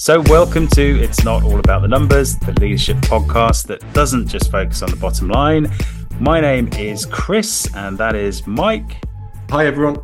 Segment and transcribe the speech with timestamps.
[0.00, 4.48] So, welcome to It's Not All About the Numbers, the leadership podcast that doesn't just
[4.48, 5.72] focus on the bottom line.
[6.20, 9.02] My name is Chris, and that is Mike.
[9.50, 9.98] Hi, everyone.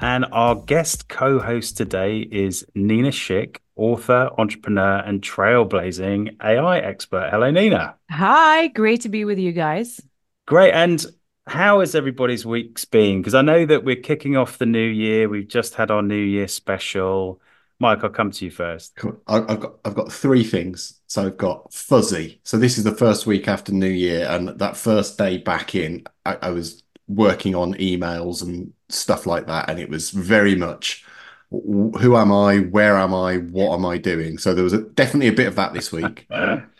[0.00, 7.28] And our guest co host today is Nina Schick, author, entrepreneur, and trailblazing AI expert.
[7.30, 7.96] Hello, Nina.
[8.10, 10.00] Hi, great to be with you guys.
[10.46, 10.72] Great.
[10.72, 11.04] And
[11.46, 13.20] how has everybody's weeks been?
[13.20, 15.28] Because I know that we're kicking off the new year.
[15.28, 17.42] We've just had our New Year special.
[17.82, 18.94] Mike, I'll come to you first.
[18.94, 19.20] Cool.
[19.26, 21.00] I've got I've got three things.
[21.08, 22.40] So I've got fuzzy.
[22.44, 26.04] So this is the first week after New Year, and that first day back in,
[26.24, 31.04] I, I was working on emails and stuff like that, and it was very much
[31.50, 34.38] who am I, where am I, what am I doing.
[34.38, 36.28] So there was a, definitely a bit of that this week.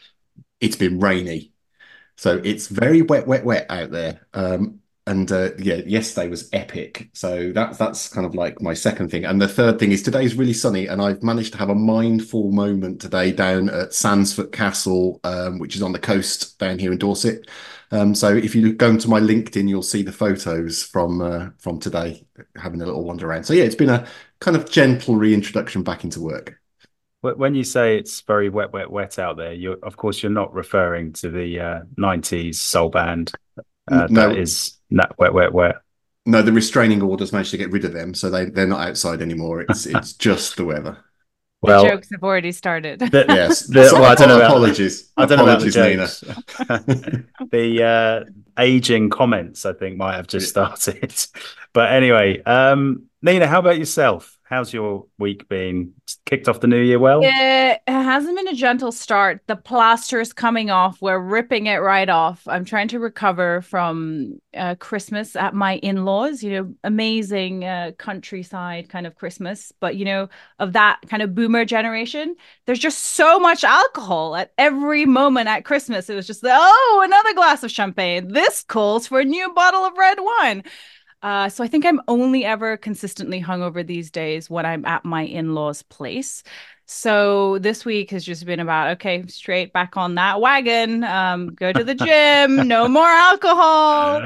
[0.60, 1.52] it's been rainy,
[2.16, 4.24] so it's very wet, wet, wet out there.
[4.34, 7.08] Um, and uh, yeah, yesterday was epic.
[7.12, 9.24] So that's that's kind of like my second thing.
[9.24, 12.52] And the third thing is today's really sunny, and I've managed to have a mindful
[12.52, 16.98] moment today down at Sandsfoot Castle, um, which is on the coast down here in
[16.98, 17.48] Dorset.
[17.90, 21.80] Um, so if you go into my LinkedIn, you'll see the photos from uh, from
[21.80, 22.24] today,
[22.56, 23.44] having a little wander around.
[23.44, 24.06] So yeah, it's been a
[24.40, 26.58] kind of gentle reintroduction back into work.
[27.22, 30.54] When you say it's very wet, wet, wet out there, you of course you're not
[30.54, 33.32] referring to the uh, '90s soul band.
[33.90, 34.28] Uh, no.
[34.28, 35.76] That is not wet, wet, wet.
[36.24, 39.22] No, the restraining orders managed to get rid of them, so they they're not outside
[39.22, 39.62] anymore.
[39.62, 40.98] It's it's just the weather.
[41.62, 42.98] Well, the jokes have already started.
[42.98, 44.36] The, yes, the, well, I don't know.
[44.36, 45.12] About, apologies.
[45.16, 46.08] I don't apologies, know about
[46.86, 47.48] the Nina.
[47.52, 48.24] the uh,
[48.58, 51.14] aging comments, I think, might have just started.
[51.72, 54.36] but anyway, um, Nina, how about yourself?
[54.42, 55.94] How's your week been?
[56.32, 57.20] Kicked off the new year well?
[57.22, 59.42] It hasn't been a gentle start.
[59.48, 61.02] The plaster is coming off.
[61.02, 62.48] We're ripping it right off.
[62.48, 67.90] I'm trying to recover from uh, Christmas at my in laws, you know, amazing uh,
[67.98, 69.74] countryside kind of Christmas.
[69.78, 74.54] But, you know, of that kind of boomer generation, there's just so much alcohol at
[74.56, 76.08] every moment at Christmas.
[76.08, 78.28] It was just, oh, another glass of champagne.
[78.28, 80.62] This calls for a new bottle of red wine.
[81.22, 85.22] Uh, so I think I'm only ever consistently hungover these days when I'm at my
[85.22, 86.42] in-laws' place.
[86.86, 91.04] So this week has just been about okay, straight back on that wagon.
[91.04, 94.20] Um, go to the gym, no more alcohol.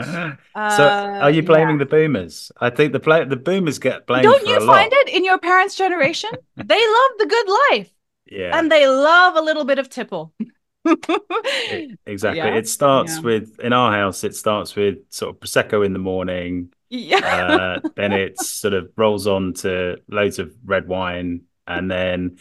[0.54, 1.84] Uh, so, are you blaming yeah.
[1.84, 2.50] the boomers?
[2.60, 4.24] I think the play- the boomers get blamed.
[4.24, 6.30] Don't you find it in your parents' generation?
[6.56, 7.90] they love the good life,
[8.26, 10.32] yeah, and they love a little bit of tipple.
[12.06, 12.38] exactly.
[12.38, 12.54] Yeah.
[12.54, 13.22] It starts yeah.
[13.22, 14.24] with in our house.
[14.24, 17.80] It starts with sort of prosecco in the morning, yeah.
[17.84, 22.38] Uh, then it sort of rolls on to loads of red wine, and then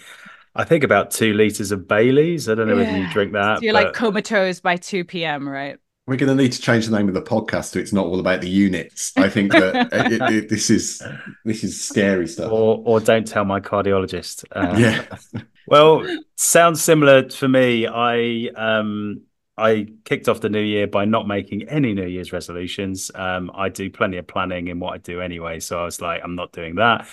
[0.56, 2.47] I think about two liters of Bailey's.
[2.47, 2.85] I don't know yeah.
[2.85, 3.59] whether you drink that.
[3.59, 3.85] So you're but...
[3.85, 5.78] like comatose by two p.m., right?
[6.07, 8.19] We're going to need to change the name of the podcast to "It's Not All
[8.19, 11.01] About the Units." I think that it, it, this is
[11.45, 12.51] this is scary stuff.
[12.51, 14.45] Or or don't tell my cardiologist.
[14.51, 15.41] Uh, yeah.
[15.67, 17.88] well, sounds similar for me.
[17.88, 19.23] I um
[19.58, 23.10] I kicked off the new year by not making any New Year's resolutions.
[23.16, 25.60] Um, I do plenty of planning in what I do anyway.
[25.60, 27.08] So I was like, I'm not doing that.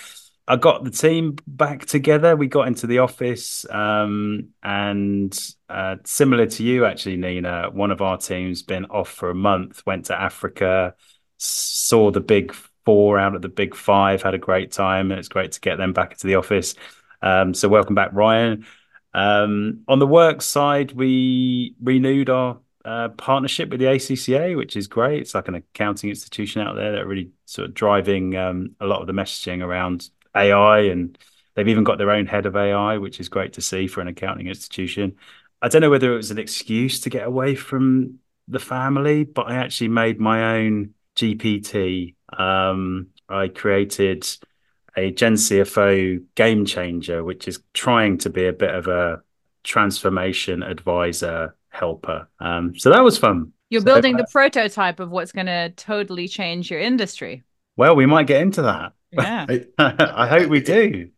[0.45, 2.35] I got the team back together.
[2.35, 5.37] We got into the office, um, and
[5.69, 9.85] uh, similar to you, actually, Nina, one of our teams been off for a month,
[9.85, 10.95] went to Africa,
[11.37, 12.53] saw the big
[12.85, 15.77] four out of the big five, had a great time, and it's great to get
[15.77, 16.75] them back into the office.
[17.21, 18.65] Um, so welcome back, Ryan.
[19.13, 24.87] Um, on the work side, we renewed our uh, partnership with the ACCA, which is
[24.87, 25.21] great.
[25.21, 28.85] It's like an accounting institution out there that are really sort of driving um, a
[28.85, 31.17] lot of the messaging around AI, and
[31.55, 34.07] they've even got their own head of AI, which is great to see for an
[34.07, 35.15] accounting institution.
[35.61, 39.47] I don't know whether it was an excuse to get away from the family, but
[39.47, 42.15] I actually made my own GPT.
[42.37, 44.27] Um, I created
[44.95, 49.21] a Gen CFO game changer, which is trying to be a bit of a
[49.63, 52.27] transformation advisor helper.
[52.39, 53.53] Um, so that was fun.
[53.69, 57.43] You're so, building the prototype of what's going to totally change your industry.
[57.75, 58.93] Well, we might get into that.
[59.11, 59.45] Yeah.
[59.79, 61.09] I hope we do.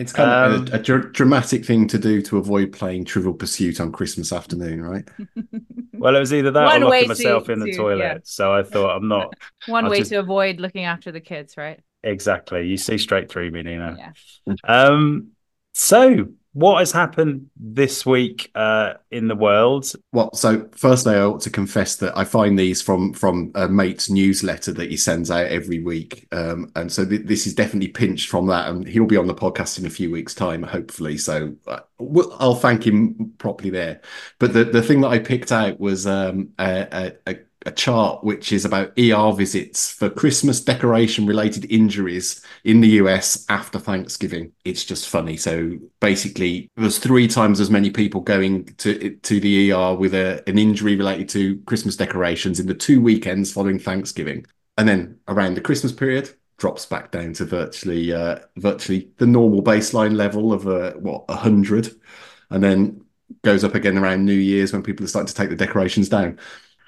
[0.00, 3.34] It's kind um, of a, a dr- dramatic thing to do to avoid playing Trivial
[3.34, 5.06] Pursuit on Christmas afternoon, right?
[5.92, 7.98] well, it was either that One or locking myself to, in the to, toilet.
[7.98, 8.18] Yeah.
[8.24, 9.34] So I thought I'm not.
[9.66, 10.10] One I'll way just...
[10.10, 11.80] to avoid looking after the kids, right?
[12.02, 12.66] Exactly.
[12.66, 13.96] You see straight through me, Nina.
[14.46, 14.54] Yeah.
[14.64, 15.32] Um,
[15.72, 19.90] so what has happened this week uh, in the world?
[20.12, 24.10] Well, so firstly, I ought to confess that I find these from from a mate's
[24.10, 28.28] newsletter that he sends out every week, um, and so th- this is definitely pinched
[28.28, 31.18] from that, and he'll be on the podcast in a few weeks' time, hopefully.
[31.18, 31.80] So uh,
[32.40, 34.00] I'll thank him properly there.
[34.40, 38.24] But the the thing that I picked out was um, a, a, a a chart
[38.24, 44.52] which is about ER visits for Christmas decoration related injuries in the US after Thanksgiving.
[44.64, 45.36] It's just funny.
[45.36, 50.42] So basically, there's three times as many people going to to the ER with a,
[50.48, 54.46] an injury related to Christmas decorations in the two weekends following Thanksgiving.
[54.78, 59.62] And then around the Christmas period, drops back down to virtually uh, virtually the normal
[59.62, 61.90] baseline level of uh, what hundred,
[62.50, 63.04] and then
[63.42, 66.38] goes up again around New Year's when people are starting to take the decorations down.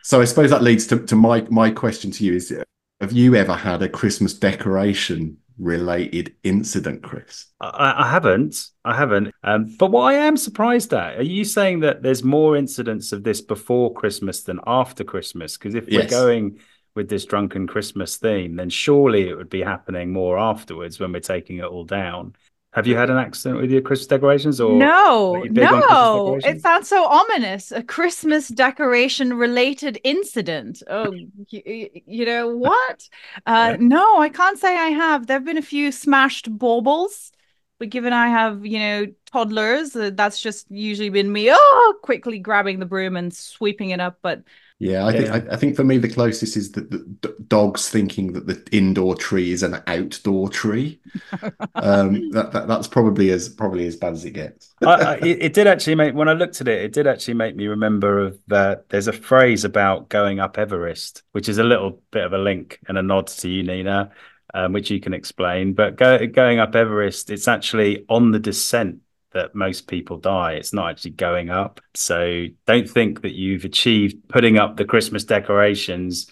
[0.02, 2.54] So I suppose that leads to, to my my question to you is
[3.00, 7.46] have you ever had a Christmas decoration related incident, Chris?
[7.60, 8.68] I, I haven't.
[8.84, 9.32] I haven't.
[9.42, 13.22] Um, but what I am surprised at, are you saying that there's more incidents of
[13.24, 15.56] this before Christmas than after Christmas?
[15.56, 16.02] Because if yes.
[16.02, 16.58] we're going
[16.94, 21.20] with this drunken Christmas theme, then surely it would be happening more afterwards when we're
[21.20, 22.34] taking it all down.
[22.72, 25.42] Have you had an accident with your Christmas decorations or no?
[25.44, 27.70] No, it sounds so ominous.
[27.70, 30.82] A Christmas decoration related incident.
[30.88, 31.12] Oh,
[31.50, 33.08] you, you know what?
[33.46, 33.76] Uh, yeah.
[33.78, 35.26] No, I can't say I have.
[35.26, 37.32] There have been a few smashed baubles,
[37.78, 41.48] but given I have you know toddlers, uh, that's just usually been me.
[41.50, 44.18] Oh, quickly grabbing the broom and sweeping it up.
[44.22, 44.44] But
[44.82, 48.32] yeah, I think I, I, think for me the closest is that the dogs thinking
[48.32, 51.00] that the indoor tree is an outdoor tree.
[51.76, 54.74] um, that, that, that's probably as probably as bad as it gets.
[54.84, 57.54] I, I, it, did actually make when I looked at it, it did actually make
[57.54, 62.02] me remember of uh, there's a phrase about going up Everest, which is a little
[62.10, 64.10] bit of a link and a nod to you, Nina,
[64.52, 65.74] um, which you can explain.
[65.74, 68.98] But go, going up Everest, it's actually on the descent
[69.32, 70.52] that most people die.
[70.52, 71.80] It's not actually going up.
[71.94, 76.30] So don't think that you've achieved putting up the Christmas decorations.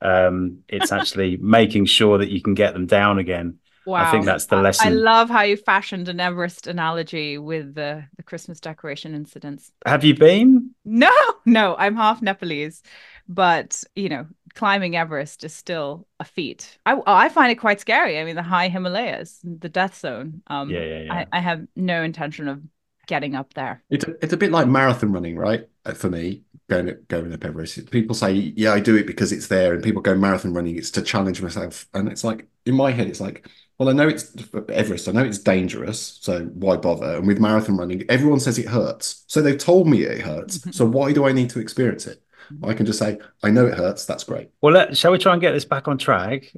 [0.00, 3.58] Um, it's actually making sure that you can get them down again.
[3.86, 4.04] Wow.
[4.04, 4.86] I think that's the lesson.
[4.86, 9.72] I love how you fashioned an Everest analogy with the, the Christmas decoration incidents.
[9.86, 10.74] Have you been?
[10.84, 11.10] No,
[11.46, 12.82] no, I'm half Nepalese,
[13.28, 16.78] but you know, climbing Everest is still a feat.
[16.86, 18.18] I I find it quite scary.
[18.18, 20.42] I mean, the high Himalayas, the death zone.
[20.46, 21.12] Um, yeah, yeah, yeah.
[21.12, 22.60] I, I have no intention of
[23.06, 23.82] getting up there.
[23.90, 25.68] It's a, it's a bit like marathon running, right?
[25.84, 27.90] Uh, for me, going going up Everest.
[27.90, 30.76] People say, "Yeah, I do it because it's there," and people go marathon running.
[30.76, 33.46] It's to challenge myself, and it's like in my head, it's like,
[33.78, 34.32] well, I know it's
[34.68, 35.08] Everest.
[35.08, 37.16] I know it's dangerous, so why bother?
[37.16, 40.64] And with marathon running, everyone says it hurts, so they've told me it hurts.
[40.76, 42.22] so why do I need to experience it?
[42.62, 44.04] I can just say, I know it hurts.
[44.06, 44.50] That's great.
[44.60, 46.52] Well, let, shall we try and get this back on track?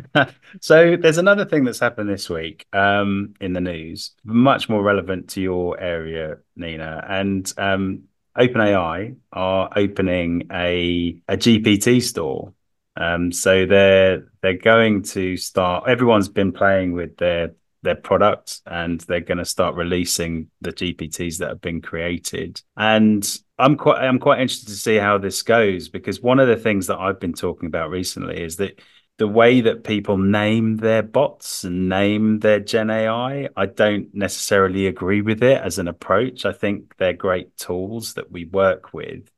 [0.60, 5.30] so, there's another thing that's happened this week um, in the news, much more relevant
[5.30, 7.04] to your area, Nina.
[7.08, 8.04] And um,
[8.36, 12.52] OpenAI are opening a, a GPT store.
[12.96, 15.88] Um, so they're they're going to start.
[15.88, 21.38] Everyone's been playing with their their product and they're going to start releasing the GPTs
[21.38, 22.60] that have been created.
[22.76, 23.26] And
[23.58, 26.88] I'm quite I'm quite interested to see how this goes because one of the things
[26.88, 28.80] that I've been talking about recently is that
[29.18, 34.86] the way that people name their bots and name their Gen AI, I don't necessarily
[34.88, 36.44] agree with it as an approach.
[36.44, 39.30] I think they're great tools that we work with,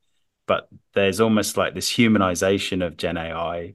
[0.47, 3.75] but there's almost like this humanization of Gen AI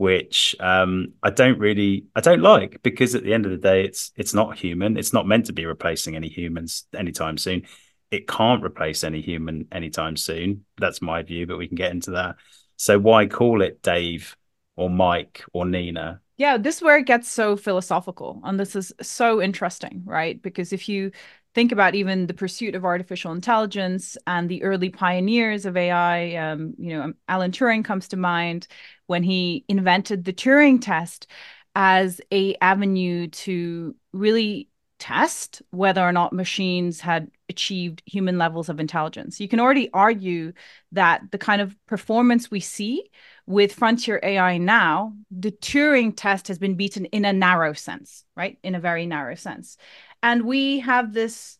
[0.00, 3.84] which um, I don't really I don't like because at the end of the day
[3.84, 4.96] it's it's not human.
[4.96, 7.66] It's not meant to be replacing any humans anytime soon.
[8.10, 10.64] It can't replace any human anytime soon.
[10.78, 12.36] That's my view, but we can get into that.
[12.76, 14.38] So why call it Dave
[14.74, 16.22] or Mike or Nina?
[16.38, 18.40] Yeah, this is where it gets so philosophical.
[18.42, 20.40] And this is so interesting, right?
[20.40, 21.10] Because if you
[21.54, 26.36] think about even the pursuit of artificial intelligence and the early pioneers of AI.
[26.36, 28.68] Um, you know, Alan Turing comes to mind
[29.06, 31.26] when he invented the Turing test
[31.74, 38.78] as a avenue to really test whether or not machines had achieved human levels of
[38.78, 39.40] intelligence.
[39.40, 40.52] You can already argue
[40.92, 43.10] that the kind of performance we see
[43.46, 48.58] with frontier AI now, the Turing test has been beaten in a narrow sense, right?
[48.62, 49.78] In a very narrow sense
[50.22, 51.58] and we have this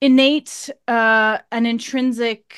[0.00, 2.56] innate uh, an intrinsic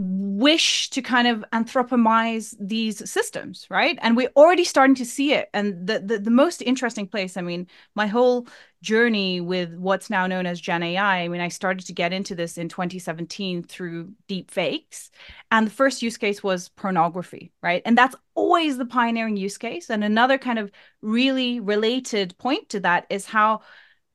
[0.00, 3.98] wish to kind of anthropomorphize these systems right?
[4.00, 5.48] And we're already starting to see it.
[5.52, 8.46] And the, the the most interesting place i mean my whole
[8.80, 12.34] journey with what's now known as gen ai i mean i started to get into
[12.36, 15.10] this in 2017 through deep fakes
[15.50, 17.82] and the first use case was pornography right?
[17.84, 19.90] And that's always the pioneering use case.
[19.90, 20.70] And another kind of
[21.02, 23.60] really related point to that is how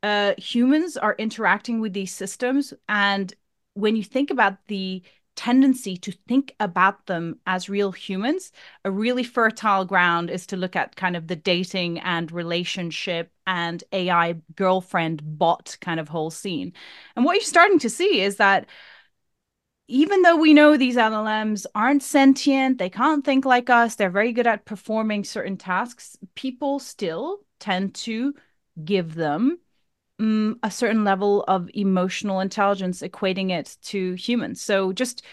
[0.01, 2.73] uh, humans are interacting with these systems.
[2.89, 3.33] And
[3.73, 5.03] when you think about the
[5.35, 8.51] tendency to think about them as real humans,
[8.85, 13.83] a really fertile ground is to look at kind of the dating and relationship and
[13.91, 16.73] AI girlfriend bot kind of whole scene.
[17.15, 18.67] And what you're starting to see is that
[19.87, 24.31] even though we know these LLMs aren't sentient, they can't think like us, they're very
[24.31, 28.33] good at performing certain tasks, people still tend to
[28.83, 29.59] give them
[30.23, 34.61] um, a certain level of emotional intelligence, equating it to humans.
[34.61, 35.23] So just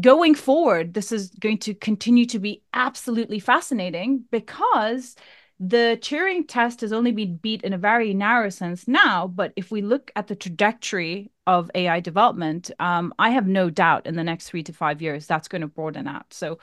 [0.00, 5.16] going forward, this is going to continue to be absolutely fascinating because
[5.60, 9.26] the Turing test has only been beat in a very narrow sense now.
[9.26, 14.06] But if we look at the trajectory of AI development, um, I have no doubt
[14.06, 16.32] in the next three to five years that's going to broaden out.
[16.32, 16.58] So,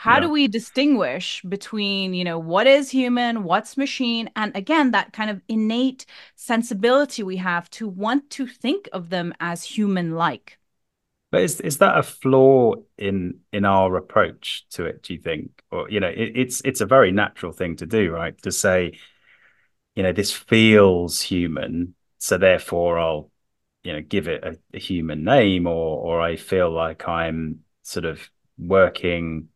[0.00, 0.20] how yeah.
[0.20, 5.30] do we distinguish between you know what is human what's machine and again that kind
[5.30, 10.58] of innate sensibility we have to want to think of them as human like
[11.30, 15.02] but is is that a flaw in in our approach to it?
[15.02, 18.10] Do you think, or you know, it, it's it's a very natural thing to do,
[18.10, 18.40] right?
[18.42, 18.98] To say,
[19.94, 23.30] you know, this feels human, so therefore I'll,
[23.84, 28.06] you know, give it a, a human name, or or I feel like I'm sort
[28.06, 28.28] of
[28.58, 29.48] working,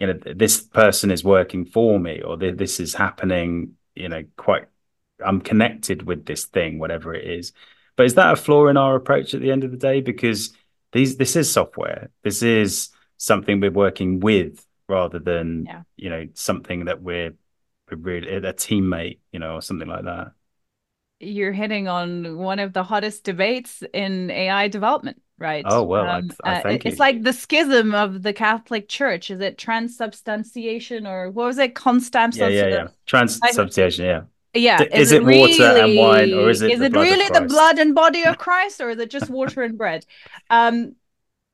[0.00, 4.64] you know, this person is working for me, or this is happening, you know, quite.
[5.24, 7.52] I'm connected with this thing, whatever it is.
[7.96, 10.00] But is that a flaw in our approach at the end of the day?
[10.00, 10.56] Because
[10.92, 12.10] these this is software.
[12.22, 12.88] This is
[13.18, 15.82] something we're working with rather than yeah.
[15.96, 17.34] you know something that we're,
[17.90, 20.32] we're really a teammate, you know, or something like that.
[21.20, 25.64] You're hitting on one of the hottest debates in AI development, right?
[25.66, 29.30] Oh well, um, I, I thank uh, It's like the schism of the Catholic Church.
[29.30, 31.74] Is it transubstantiation or what was it?
[31.74, 32.36] Constant.
[32.36, 32.88] Yeah, yeah, yeah.
[33.06, 34.04] Transubstantiation.
[34.04, 34.22] Yeah.
[34.52, 36.72] Yeah, is, is it, it really, water and wine, or is it?
[36.72, 39.78] Is it really the blood and body of Christ, or is it just water and
[39.78, 40.04] bread?
[40.50, 40.96] Um,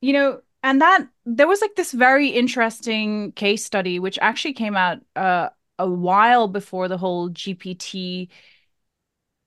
[0.01, 4.75] you know, and that there was like this very interesting case study which actually came
[4.75, 8.29] out uh, a while before the whole GPT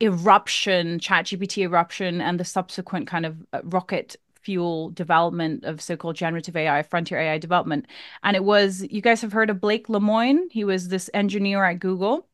[0.01, 6.17] eruption, Chat GPT eruption, and the subsequent kind of uh, rocket fuel development of so-called
[6.17, 7.87] generative AI, frontier AI development.
[8.23, 10.49] And it was you guys have heard of Blake Lemoine?
[10.51, 12.27] He was this engineer at Google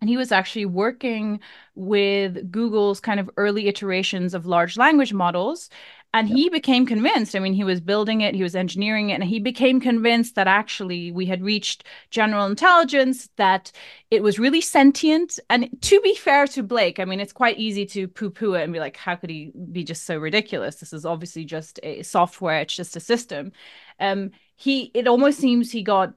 [0.00, 1.40] and he was actually working
[1.74, 5.68] with Google's kind of early iterations of large language models.
[6.12, 7.36] And he became convinced.
[7.36, 10.48] I mean, he was building it, he was engineering it, and he became convinced that
[10.48, 13.70] actually we had reached general intelligence, that
[14.10, 15.38] it was really sentient.
[15.48, 18.64] And to be fair to Blake, I mean, it's quite easy to poo poo it
[18.64, 20.76] and be like, how could he be just so ridiculous?
[20.76, 23.52] This is obviously just a software, it's just a system.
[24.00, 26.14] Um, he, it almost seems he got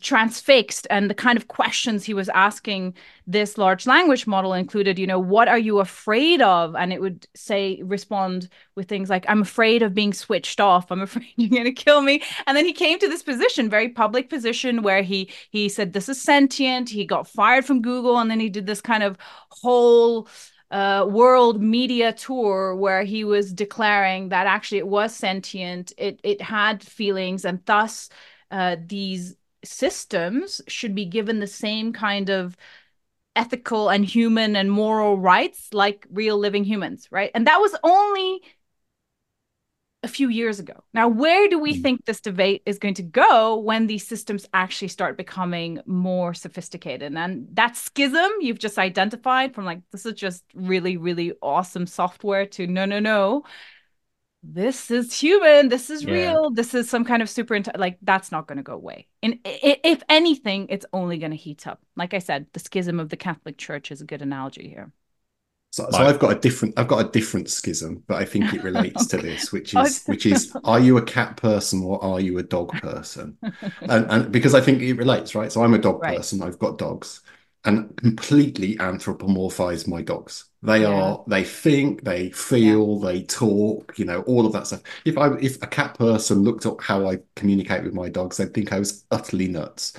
[0.00, 2.94] transfixed and the kind of questions he was asking
[3.28, 6.74] this large language model included you know what are you afraid of?
[6.74, 10.90] And it would say respond with things like i'm afraid of being switched off.
[10.90, 12.22] I'm afraid you're going to kill me.
[12.46, 16.08] And then he came to this position very public position where he he said this
[16.08, 16.88] is sentient.
[16.90, 19.16] He got fired from google and then he did this kind of
[19.50, 20.28] whole
[20.70, 26.42] uh, world media tour where he was declaring that actually it was sentient, it it
[26.42, 28.10] had feelings, and thus
[28.50, 29.34] uh, these
[29.68, 32.56] systems should be given the same kind of
[33.36, 37.30] ethical and human and moral rights like real living humans, right?
[37.34, 38.40] And that was only
[40.02, 40.84] a few years ago.
[40.94, 41.82] Now, where do we mm.
[41.82, 47.14] think this debate is going to go when these systems actually start becoming more sophisticated?
[47.16, 52.46] And that schism you've just identified from like, this is just really, really awesome software
[52.46, 53.44] to no, no, no
[54.42, 56.12] this is human this is yeah.
[56.12, 59.38] real this is some kind of super like that's not going to go away and
[59.44, 63.16] if anything it's only going to heat up like i said the schism of the
[63.16, 64.92] catholic church is a good analogy here
[65.70, 68.62] so, so I've got a different I've got a different schism, but I think it
[68.64, 69.22] relates okay.
[69.22, 72.38] to this, which oh, is which is are you a cat person or are you
[72.38, 73.36] a dog person?
[73.82, 75.52] and, and because I think it relates, right?
[75.52, 76.16] So I'm a dog right.
[76.16, 77.20] person, I've got dogs
[77.68, 80.46] and completely anthropomorphize my dogs.
[80.62, 80.88] They yeah.
[80.88, 83.12] are they think, they feel, yeah.
[83.12, 84.82] they talk, you know, all of that stuff.
[85.04, 88.54] If I if a cat person looked at how I communicate with my dogs, they'd
[88.54, 89.92] think I was utterly nuts.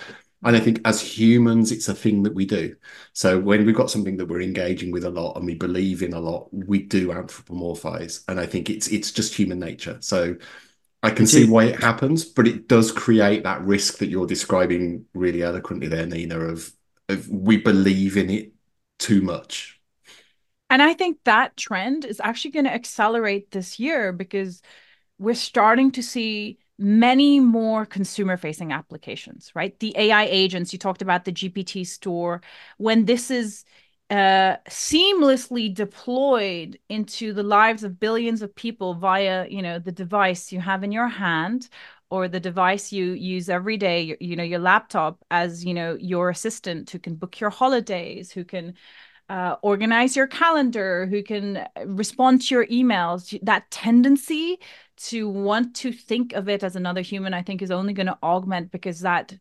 [0.44, 2.76] And I think as humans, it's a thing that we do.
[3.14, 6.14] So when we've got something that we're engaging with a lot and we believe in
[6.14, 8.24] a lot, we do anthropomorphize.
[8.28, 9.98] And I think it's it's just human nature.
[10.00, 10.38] So
[11.04, 15.06] I can see why it happens, but it does create that risk that you're describing
[15.14, 16.74] really eloquently there, Nina, of
[17.30, 18.52] we believe in it
[18.98, 19.80] too much.
[20.70, 24.62] And I think that trend is actually going to accelerate this year because
[25.18, 29.78] we're starting to see many more consumer facing applications, right?
[29.80, 32.42] The AI agents, you talked about the GPT store.
[32.78, 33.66] When this is
[34.10, 40.52] uh, seamlessly deployed into the lives of billions of people via, you know, the device
[40.52, 41.68] you have in your hand
[42.10, 45.98] or the device you use every day you, you know your laptop as you know
[46.00, 48.74] your assistant who can book your holidays who can
[49.30, 53.38] uh, organize your calendar, who can respond to your emails.
[53.44, 54.60] That tendency
[54.98, 58.18] to want to think of it as another human, I think, is only going to
[58.24, 59.38] augment because that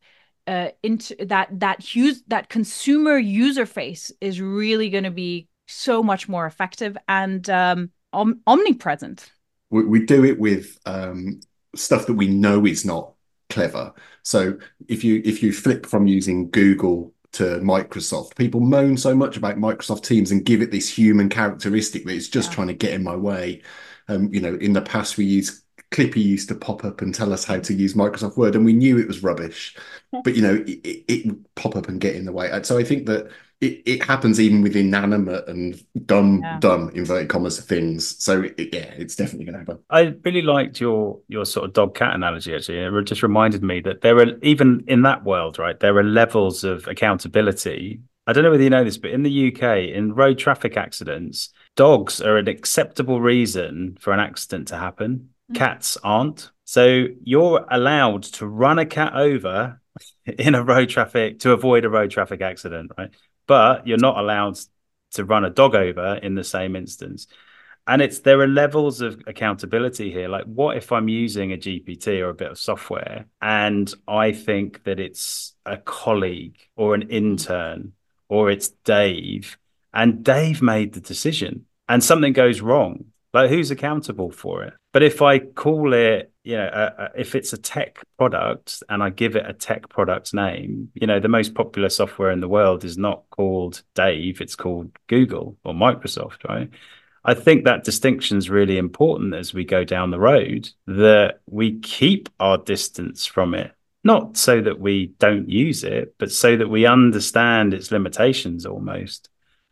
[0.47, 6.03] uh, into that that use that consumer user face is really going to be so
[6.03, 9.31] much more effective and um, om- omnipresent.
[9.71, 11.41] We, we, do it with um,
[11.75, 13.13] stuff that we know is not
[13.51, 13.93] clever.
[14.23, 14.59] So
[14.89, 18.37] if you if you flip from using Google to Microsoft.
[18.37, 22.29] People moan so much about Microsoft Teams and give it this human characteristic that it's
[22.29, 22.55] just yeah.
[22.55, 23.63] trying to get in my way.
[24.09, 27.33] Um, you know, in the past we used Clippy used to pop up and tell
[27.33, 29.77] us how to use Microsoft Word, and we knew it was rubbish.
[30.25, 32.51] But you know, it, it, it would pop up and get in the way.
[32.51, 33.31] And so I think that
[33.61, 36.59] it, it happens even with inanimate and dumb, yeah.
[36.61, 38.23] dumb inverted commas things.
[38.23, 39.79] So it, yeah, it's definitely going to happen.
[39.91, 42.55] I really liked your your sort of dog cat analogy.
[42.55, 45.79] Actually, it just reminded me that there are even in that world, right?
[45.79, 48.01] There are levels of accountability.
[48.27, 51.49] I don't know whether you know this, but in the UK, in road traffic accidents,
[51.77, 55.31] dogs are an acceptable reason for an accident to happen.
[55.51, 55.55] Mm.
[55.57, 56.51] Cats aren't.
[56.65, 59.81] So you're allowed to run a cat over
[60.27, 63.11] in a road traffic to avoid a road traffic accident, right?
[63.49, 64.57] but you're not allowed
[65.11, 67.27] to run a dog over in the same instance.
[67.89, 70.29] And it's there are levels of accountability here.
[70.29, 74.85] Like, what if I'm using a GPT or a bit of software and I think
[74.85, 77.95] that it's a colleague or an intern
[78.29, 79.57] or it's Dave,
[79.95, 83.07] and Dave made the decision and something goes wrong?
[83.33, 84.75] Like, who's accountable for it?
[84.99, 89.37] But if I call it you know, if it's a tech product and I give
[89.37, 92.99] it a tech product name, you know, the most popular software in the world is
[92.99, 96.69] not called Dave, it's called Google or Microsoft, right?
[97.25, 101.79] I think that distinction is really important as we go down the road that we
[101.79, 103.71] keep our distance from it,
[104.03, 109.29] not so that we don't use it, but so that we understand its limitations almost.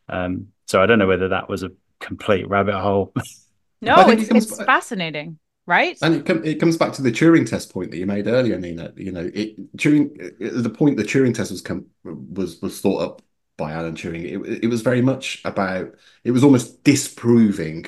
[0.09, 3.13] Um, so I don't know whether that was a complete rabbit hole.
[3.81, 5.99] No, it's, it's fascinating right?
[6.01, 8.59] And it, com- it comes back to the turing test point that you made earlier
[8.59, 8.93] nina.
[8.97, 13.23] You know it turing the point the turing test was com- was was thought up
[13.57, 17.87] by alan turing it, it was very much about it was almost disproving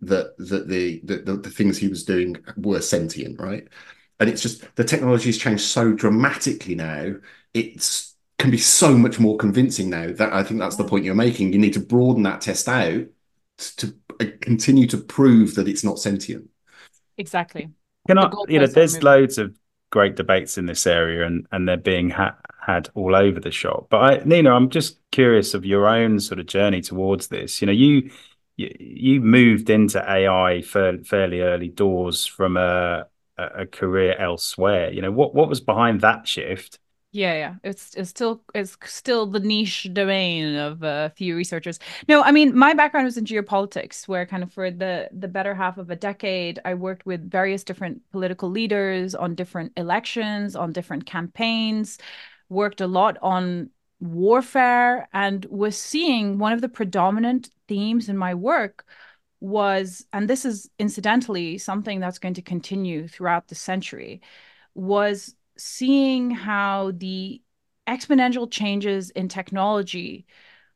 [0.00, 3.68] that that the, the the things he was doing were sentient right?
[4.18, 7.14] And it's just the technology has changed so dramatically now
[7.54, 11.14] it's can be so much more convincing now that i think that's the point you're
[11.14, 11.52] making.
[11.52, 13.06] You need to broaden that test out
[13.58, 16.48] to Uh, continue to prove that it's not sentient
[17.18, 17.70] Exactly.
[18.06, 19.56] Can I, you know, there's loads of
[19.90, 23.86] great debates in this area and, and they're being ha- had all over the shop.
[23.90, 27.60] But I, Nina, I'm just curious of your own sort of journey towards this.
[27.60, 28.10] You know, you,
[28.56, 33.06] you, you moved into AI for fairly early doors from a,
[33.38, 34.92] a career elsewhere.
[34.92, 36.78] You know, what, what was behind that shift?
[37.16, 41.78] Yeah, yeah, it's it's still it's still the niche domain of a few researchers.
[42.08, 45.54] No, I mean my background was in geopolitics, where kind of for the the better
[45.54, 50.72] half of a decade, I worked with various different political leaders on different elections, on
[50.72, 51.96] different campaigns,
[52.50, 58.34] worked a lot on warfare, and was seeing one of the predominant themes in my
[58.34, 58.84] work
[59.40, 64.20] was, and this is incidentally something that's going to continue throughout the century,
[64.74, 67.42] was seeing how the
[67.86, 70.26] exponential changes in technology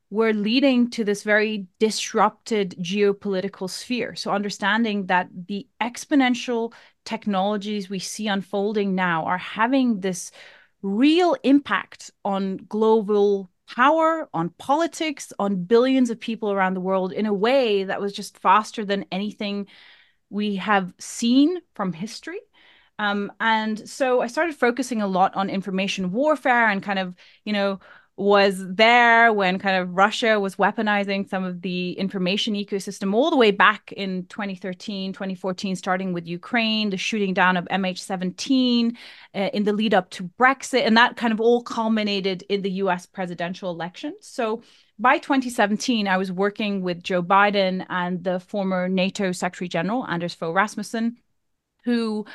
[0.09, 4.15] were leading to this very disrupted geopolitical sphere.
[4.15, 6.73] So, understanding that the exponential
[7.05, 10.31] technologies we see unfolding now are having this
[10.81, 17.25] real impact on global power, on politics, on billions of people around the world in
[17.25, 19.67] a way that was just faster than anything
[20.29, 22.39] we have seen from history.
[22.99, 27.53] Um, and so I started focusing a lot on information warfare and kind of, you
[27.53, 27.79] know,
[28.17, 33.37] was there when kind of Russia was weaponizing some of the information ecosystem all the
[33.37, 38.95] way back in 2013, 2014, starting with Ukraine, the shooting down of MH17
[39.33, 40.85] uh, in the lead up to Brexit.
[40.85, 44.13] And that kind of all culminated in the US presidential election.
[44.19, 44.61] So
[44.99, 50.35] by 2017, I was working with Joe Biden and the former NATO Secretary General, Anders
[50.35, 51.17] Fogh Rasmussen,
[51.85, 52.25] who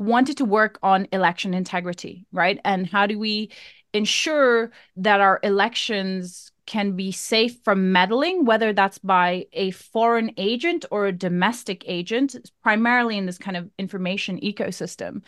[0.00, 2.58] wanted to work on election integrity, right?
[2.64, 3.50] And how do we
[3.92, 10.84] ensure that our elections can be safe from meddling, whether that's by a foreign agent
[10.90, 15.22] or a domestic agent, primarily in this kind of information ecosystem.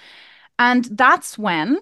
[0.59, 1.79] And that's when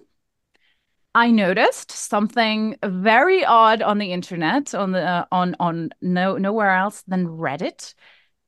[1.13, 6.71] I noticed something very odd on the internet, on the uh, on on no nowhere
[6.71, 7.93] else than Reddit,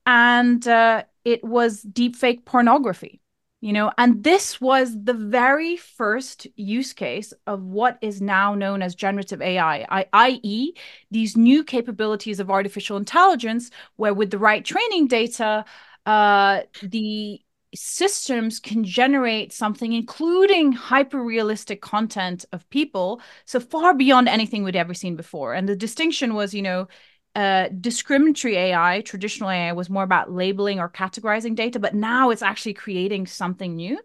[0.06, 3.22] and uh, it was deepfake pornography
[3.64, 8.82] you know and this was the very first use case of what is now known
[8.82, 10.74] as generative ai I, i.e
[11.12, 15.64] these new capabilities of artificial intelligence where with the right training data
[16.06, 17.40] uh, the
[17.76, 23.20] systems can generate something including hyper realistic content of people.
[23.46, 25.54] So far beyond anything we'd ever seen before.
[25.54, 26.88] And the distinction was you know
[27.36, 32.42] uh, discriminatory AI, traditional AI, was more about labeling or categorizing data, but now it's
[32.42, 34.00] actually creating something new.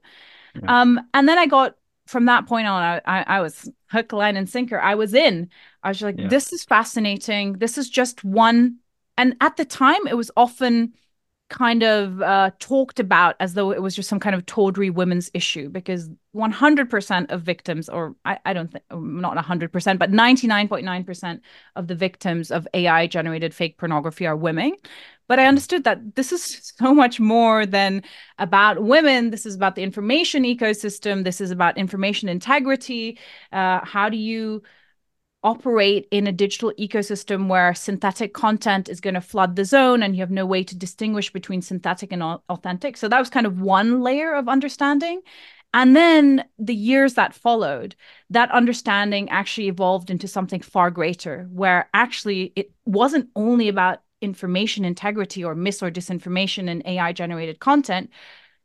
[0.55, 0.81] Yeah.
[0.81, 4.37] Um, and then I got from that point on, I, I, I, was hook, line,
[4.37, 4.81] and sinker.
[4.81, 5.51] I was in.
[5.83, 6.29] I was like, yeah.
[6.29, 7.55] this is fascinating.
[7.55, 8.79] This is just one.
[9.19, 10.95] And at the time, it was often
[11.49, 15.31] kind of uh, talked about as though it was just some kind of tawdry women's
[15.33, 21.41] issue because 100% of victims, or I, I don't think, not 100%, but 99.9%
[21.77, 24.75] of the victims of AI generated fake pornography are women.
[25.27, 28.03] But I understood that this is so much more than
[28.39, 29.31] about women.
[29.31, 31.25] This is about the information ecosystem.
[31.25, 33.19] This is about information integrity.
[33.53, 34.63] Uh, how do you
[35.45, 40.17] operate in a digital ecosystem where synthetic content is going to flood the zone and
[40.17, 42.97] you have no way to distinguish between synthetic and authentic.
[42.97, 45.21] So that was kind of one layer of understanding.
[45.75, 47.95] And then the years that followed,
[48.31, 54.85] that understanding actually evolved into something far greater, where actually it wasn't only about information
[54.85, 58.11] integrity or mis or disinformation in AI generated content.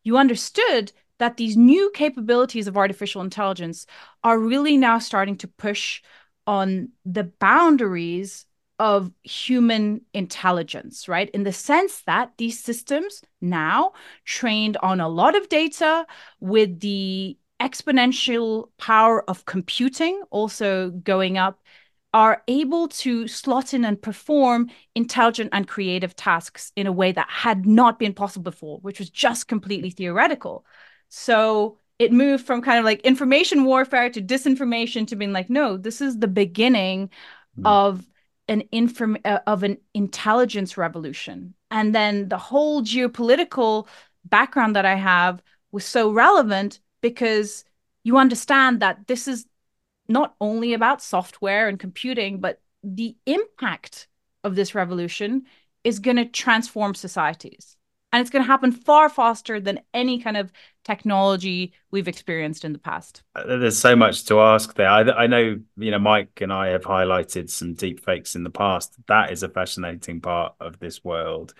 [0.03, 3.86] You understood that these new capabilities of artificial intelligence
[4.23, 6.01] are really now starting to push
[6.47, 8.45] on the boundaries
[8.79, 11.29] of human intelligence, right?
[11.29, 13.93] In the sense that these systems now
[14.25, 16.06] trained on a lot of data
[16.39, 21.62] with the exponential power of computing also going up
[22.13, 27.27] are able to slot in and perform intelligent and creative tasks in a way that
[27.29, 30.65] had not been possible before, which was just completely theoretical.
[31.10, 35.77] So it moved from kind of like information warfare to disinformation to being like no
[35.77, 37.10] this is the beginning
[37.60, 37.65] mm.
[37.65, 38.08] of
[38.47, 43.88] an inform uh, of an intelligence revolution and then the whole geopolitical
[44.25, 47.63] background that i have was so relevant because
[48.03, 49.45] you understand that this is
[50.10, 54.08] not only about software and computing but the impact
[54.43, 55.43] of this revolution
[55.84, 57.77] is going to transform societies
[58.13, 60.52] and it's going to happen far faster than any kind of
[60.86, 63.23] technology we've experienced in the past.
[63.36, 64.88] Uh, there's so much to ask there.
[64.88, 68.52] I, I know, you know, Mike and I have highlighted some deep fakes in the
[68.52, 68.95] past.
[69.08, 71.56] That is a fascinating part of this world.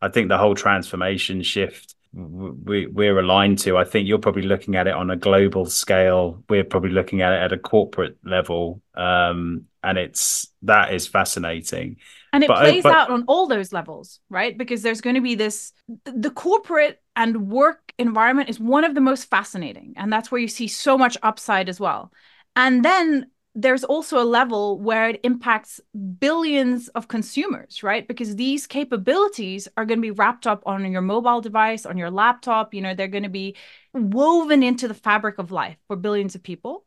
[0.00, 3.76] I think the whole transformation shift we, we're aligned to.
[3.76, 6.42] I think you're probably looking at it on a global scale.
[6.48, 11.96] We're probably looking at it at a corporate level, um, and it's that is fascinating.
[12.36, 14.56] And it but, plays but, out on all those levels, right?
[14.56, 15.72] Because there's going to be this
[16.04, 20.48] the corporate and work environment is one of the most fascinating, and that's where you
[20.48, 22.12] see so much upside as well.
[22.54, 25.80] And then there's also a level where it impacts
[26.18, 28.06] billions of consumers, right?
[28.06, 32.10] Because these capabilities are going to be wrapped up on your mobile device, on your
[32.10, 32.74] laptop.
[32.74, 33.56] You know, they're going to be
[33.94, 36.84] woven into the fabric of life for billions of people.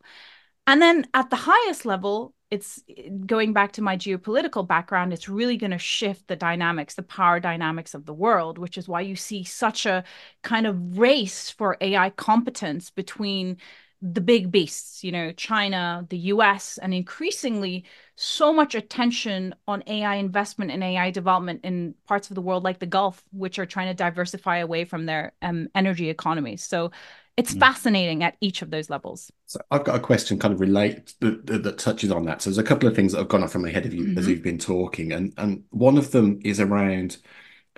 [0.68, 2.82] And then at the highest level, it's
[3.26, 7.40] going back to my geopolitical background, it's really going to shift the dynamics, the power
[7.40, 10.04] dynamics of the world, which is why you see such a
[10.42, 13.58] kind of race for AI competence between
[14.02, 17.84] the big beasts, you know, China, the US, and increasingly
[18.16, 22.80] so much attention on AI investment and AI development in parts of the world like
[22.80, 26.64] the Gulf, which are trying to diversify away from their um, energy economies.
[26.64, 26.92] So
[27.40, 27.60] it's mm.
[27.60, 29.32] fascinating at each of those levels.
[29.46, 32.42] So I've got a question kind of relate that, that, touches on that.
[32.42, 34.04] So there's a couple of things that have gone off in my head of you
[34.04, 34.18] mm-hmm.
[34.18, 37.18] as you've been talking, and and one of them is around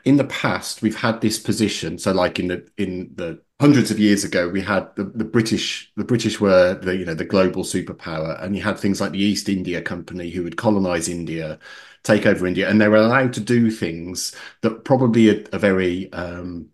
[0.04, 2.00] in the past we've had this position.
[2.00, 5.92] So like in the in the hundreds of years ago, we had the, the British.
[5.96, 9.24] The British were the you know the global superpower, and you had things like the
[9.24, 11.60] East India Company who would colonize India,
[12.04, 16.12] take over India, and they were allowed to do things that probably are, are very
[16.14, 16.70] um,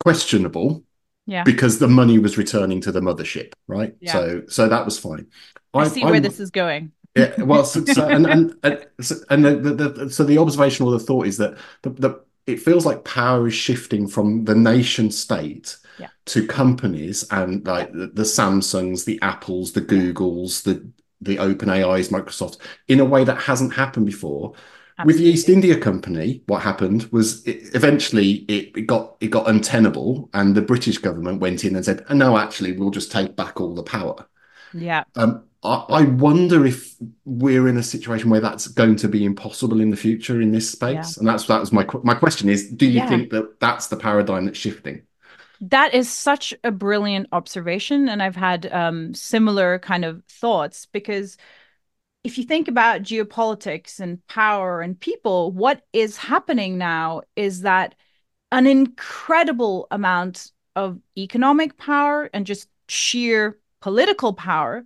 [0.00, 0.85] questionable.
[1.26, 1.42] Yeah.
[1.42, 3.94] Because the money was returning to the mothership, right?
[4.00, 4.12] Yeah.
[4.12, 5.26] So so that was fine.
[5.74, 6.92] I, I see where I'm, this is going.
[7.16, 8.86] yeah, well, so, so, and and and,
[9.30, 12.60] and the, the, the, so the observation or the thought is that the, the it
[12.60, 16.08] feels like power is shifting from the nation state yeah.
[16.26, 20.88] to companies and like the, the, Samsungs, the Apples, the Googles, the
[21.20, 22.58] the Open AIs, Microsoft,
[22.88, 24.52] in a way that hasn't happened before.
[24.98, 25.12] Absolutely.
[25.12, 29.48] With the East India Company, what happened was it, eventually it, it, got it got
[29.48, 33.60] untenable, and the British government went in and said, "No, actually, we'll just take back
[33.60, 34.26] all the power."
[34.72, 35.04] Yeah.
[35.14, 39.90] Um, I, wonder if we're in a situation where that's going to be impossible in
[39.90, 41.16] the future in this space.
[41.16, 41.20] Yeah.
[41.20, 43.08] And that's that was my my question is: Do you yeah.
[43.08, 45.02] think that that's the paradigm that's shifting?
[45.60, 51.36] that is such a brilliant observation and i've had um, similar kind of thoughts because
[52.26, 57.94] if you think about geopolitics and power and people what is happening now is that
[58.50, 64.84] an incredible amount of economic power and just sheer political power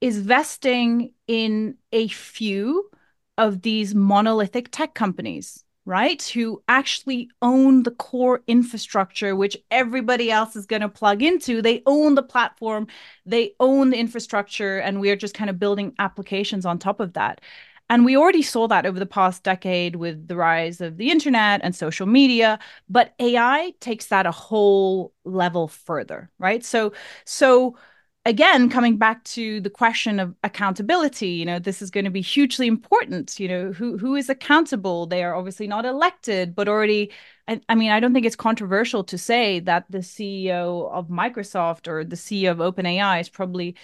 [0.00, 2.88] is vesting in a few
[3.36, 6.22] of these monolithic tech companies right?
[6.22, 11.62] Who actually own the core infrastructure, which everybody else is going to plug into.
[11.62, 12.86] They own the platform,
[13.26, 17.14] they own the infrastructure, and we are just kind of building applications on top of
[17.14, 17.40] that.
[17.88, 21.60] And we already saw that over the past decade with the rise of the internet
[21.64, 26.64] and social media, but AI takes that a whole level further, right?
[26.64, 26.92] So,
[27.24, 27.76] so
[28.26, 32.20] again coming back to the question of accountability you know this is going to be
[32.20, 35.06] hugely important you know who who is accountable?
[35.06, 37.10] They are obviously not elected but already
[37.48, 41.88] I, I, mean i don't think it's controversial to say that the ceo of microsoft
[41.88, 43.76] or the ceo of openai is probably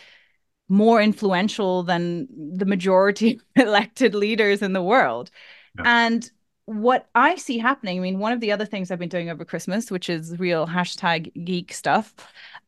[0.68, 5.30] more influential than the majority elected leaders in the world.
[5.78, 6.06] Yeah.
[6.06, 6.30] and
[6.66, 9.44] what i see happening i mean one of the other things i've been doing over
[9.44, 12.12] christmas which is real hashtag geek stuff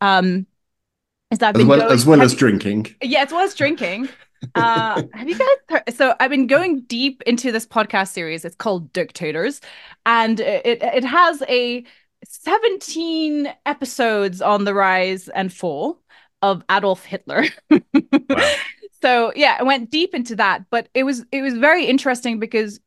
[0.00, 0.46] um
[1.30, 2.94] is that as well, going, as, well as drinking?
[3.02, 4.08] Yeah, as well as drinking.
[4.54, 8.44] uh, have you guys heard, so I've been going deep into this podcast series.
[8.44, 9.60] It's called Dictators,
[10.06, 11.84] and it it has a
[12.24, 16.00] 17 episodes on the rise and fall
[16.42, 17.44] of Adolf Hitler.
[17.70, 18.54] wow.
[19.02, 22.80] So yeah, I went deep into that, but it was it was very interesting because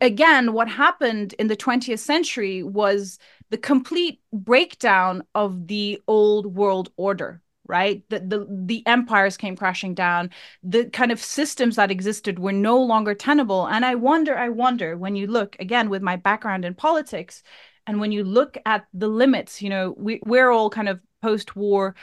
[0.00, 3.18] again, what happened in the 20th century was
[3.50, 8.02] the complete breakdown of the old world order right?
[8.08, 10.30] The, the the empires came crashing down.
[10.62, 13.66] The kind of systems that existed were no longer tenable.
[13.66, 17.42] And i wonder i wonder when you look again with my background in politics
[17.86, 21.94] and when you look at the limits you know we, we're all kind of post-war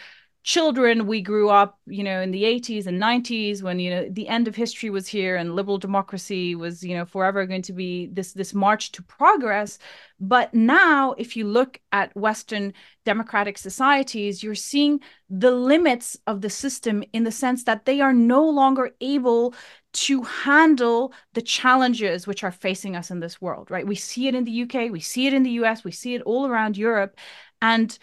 [0.43, 4.28] children we grew up you know in the 80s and 90s when you know the
[4.30, 8.08] end of history was here and liberal democracy was you know forever going to be
[8.08, 9.78] this this march to progress.
[10.21, 12.73] But now if you look at western
[13.06, 18.13] democratic societies you're seeing the limits of the system in the sense that they are
[18.13, 19.54] no longer able
[19.91, 23.86] to handle the challenges which are facing us in this world right?
[23.86, 26.21] We see it in the UK we see it in the US we see it
[26.21, 27.17] all around Europe.
[27.62, 27.97] And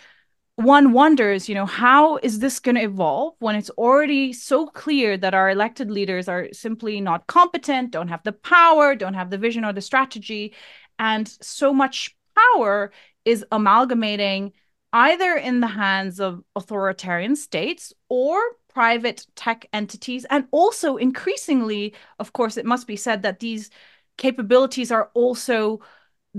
[0.57, 5.19] one wonders, you know, how is this going to evolve when it's already so clear
[5.19, 9.38] that our elected leaders are simply not competent, don't have the power, don't have the
[9.38, 10.55] vision or the strategy,
[10.99, 12.90] and so much power
[13.27, 14.53] is amalgamating
[14.92, 18.38] either in the hands of authoritarian states or
[18.69, 23.71] private tech entities and also increasingly of course it must be said that these
[24.16, 25.81] capabilities are also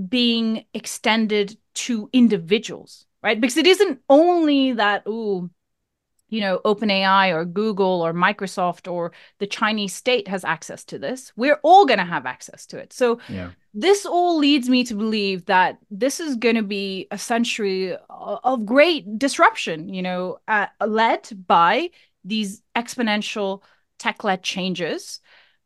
[0.08, 3.40] being extended to individuals right?
[3.40, 5.50] Because it isn't only that, ooh,
[6.28, 11.32] you know, OpenAI or Google or Microsoft or the Chinese state has access to this.
[11.36, 12.92] We're all going to have access to it.
[12.92, 13.50] So, yeah.
[13.72, 18.66] this all leads me to believe that this is going to be a century of
[18.66, 21.90] great disruption, you know, uh, led by
[22.24, 23.62] these exponential
[23.98, 25.20] tech led changes.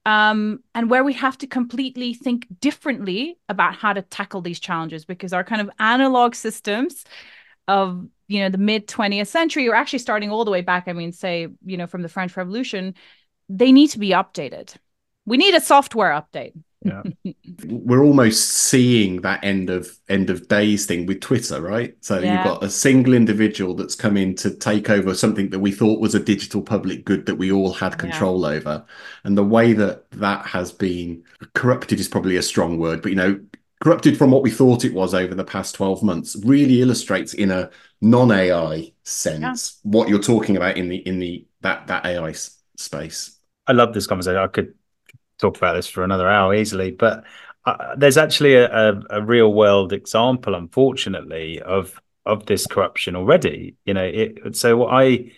[0.05, 5.05] Um, and where we have to completely think differently about how to tackle these challenges
[5.05, 7.05] because our kind of analog systems
[7.69, 10.93] of you know the mid 20th century or actually starting all the way back i
[10.93, 12.95] mean say you know from the french revolution
[13.49, 14.75] they need to be updated.
[15.27, 16.53] We need a software update.
[16.85, 17.03] Yeah.
[17.65, 21.95] We're almost seeing that end of end of days thing with twitter right?
[22.01, 22.35] So yeah.
[22.35, 26.01] you've got a single individual that's come in to take over something that we thought
[26.01, 28.57] was a digital public good that we all had control yeah.
[28.57, 28.85] over.
[29.23, 31.23] And the way that that has been
[31.55, 33.41] corrupted is probably a strong word but you know
[33.83, 37.51] corrupted from what we thought it was over the past 12 months really illustrates in
[37.51, 37.69] a
[38.01, 39.91] non-ai sense yeah.
[39.91, 43.39] what you're talking about in the in the that that ai s- space.
[43.67, 44.39] I love this conversation.
[44.39, 44.75] I could
[45.39, 47.25] talk about this for another hour easily but
[47.65, 53.77] uh, there's actually a, a, a, real world example unfortunately of of this corruption already.
[53.85, 55.33] You know it, so what i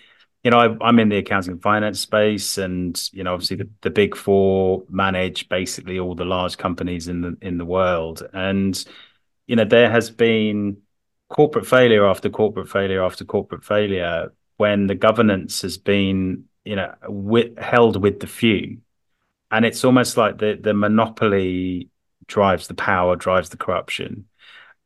[0.44, 3.68] you know, I, am in the accounting and finance space, and you know, obviously the,
[3.80, 8.85] the big four manage basically all the large companies in the in the world, and
[9.46, 10.76] you know, there has been
[11.30, 16.94] corporate failure after corporate failure after corporate failure when the governance has been, you know,
[17.09, 18.78] with, held with the few,
[19.50, 21.88] and it's almost like the the monopoly
[22.26, 24.26] drives the power, drives the corruption,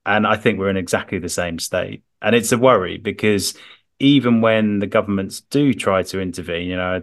[0.06, 3.54] and I think we're in exactly the same state, and it's a worry because
[4.00, 7.02] even when the governments do try to intervene, you know,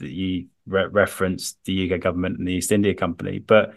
[0.00, 3.74] you re- referenced the UK government and the East India Company, but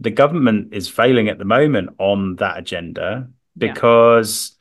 [0.00, 4.54] the government is failing at the moment on that agenda because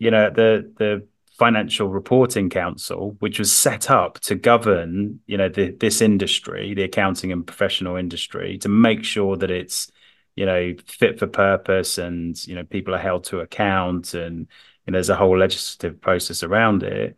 [0.00, 1.06] you know, the the
[1.38, 6.82] Financial Reporting Council, which was set up to govern, you know, the, this industry, the
[6.82, 9.90] accounting and professional industry, to make sure that it's,
[10.36, 14.48] you know, fit for purpose and you know people are held to account and
[14.86, 17.16] you know, there's a whole legislative process around it.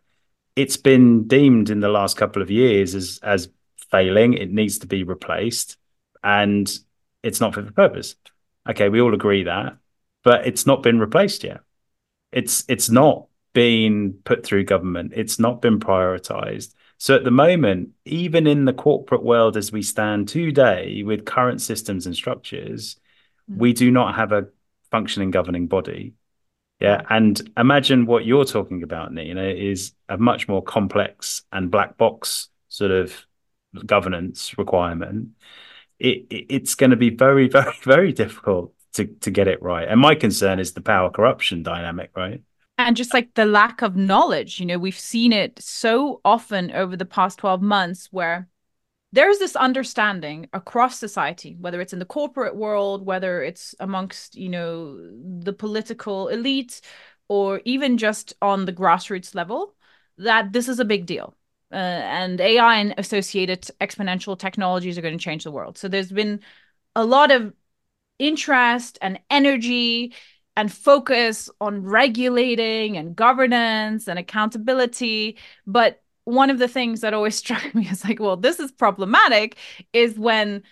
[0.55, 3.49] It's been deemed in the last couple of years as as
[3.91, 4.33] failing.
[4.33, 5.77] It needs to be replaced,
[6.23, 6.71] and
[7.23, 8.15] it's not fit for purpose.
[8.69, 9.77] Okay, we all agree that,
[10.23, 11.61] but it's not been replaced yet.
[12.31, 15.13] It's it's not been put through government.
[15.15, 16.73] It's not been prioritized.
[16.97, 21.61] So at the moment, even in the corporate world as we stand today with current
[21.61, 22.95] systems and structures,
[23.49, 23.59] mm-hmm.
[23.59, 24.47] we do not have a
[24.89, 26.13] functioning governing body.
[26.83, 27.01] Yeah.
[27.09, 32.49] And imagine what you're talking about, Nina, is a much more complex and black box
[32.67, 33.15] sort of
[33.85, 35.29] governance requirement.
[35.97, 39.87] It, it, it's going to be very, very, very difficult to, to get it right.
[39.87, 42.41] And my concern is the power corruption dynamic, right?
[42.77, 46.97] and just like the lack of knowledge you know we've seen it so often over
[46.97, 48.47] the past 12 months where
[49.13, 54.49] there's this understanding across society whether it's in the corporate world whether it's amongst you
[54.49, 54.97] know
[55.39, 56.81] the political elite
[57.29, 59.73] or even just on the grassroots level
[60.17, 61.35] that this is a big deal
[61.71, 66.11] uh, and ai and associated exponential technologies are going to change the world so there's
[66.11, 66.39] been
[66.95, 67.53] a lot of
[68.19, 70.13] interest and energy
[70.55, 75.37] and focus on regulating and governance and accountability.
[75.65, 79.57] But one of the things that always struck me is like, well, this is problematic
[79.93, 80.63] is when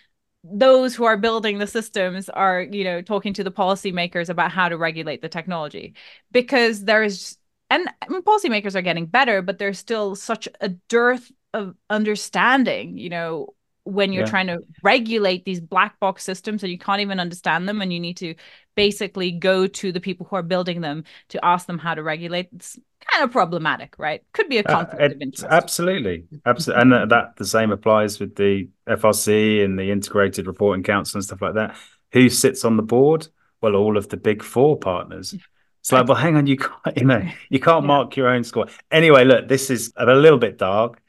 [0.44, 4.68] those who are building the systems are, you know, talking to the policymakers about how
[4.68, 5.94] to regulate the technology.
[6.32, 7.38] Because there's
[7.70, 12.98] and I mean, policymakers are getting better, but there's still such a dearth of understanding,
[12.98, 14.30] you know, when you're yeah.
[14.30, 17.98] trying to regulate these black box systems and you can't even understand them and you
[17.98, 18.34] need to
[18.76, 22.48] basically go to the people who are building them to ask them how to regulate
[22.54, 22.78] it's
[23.10, 26.80] kind of problematic right could be a uh, conflict uh, it, of interest absolutely absolutely
[26.80, 31.42] and that the same applies with the frc and the integrated reporting council and stuff
[31.42, 31.76] like that
[32.12, 33.26] who sits on the board
[33.60, 35.34] well all of the big four partners
[35.80, 37.88] it's like, well, hang on, you can't, you know, you can't yeah.
[37.88, 38.66] mark your own score.
[38.92, 41.02] Anyway, look, this is a little bit dark.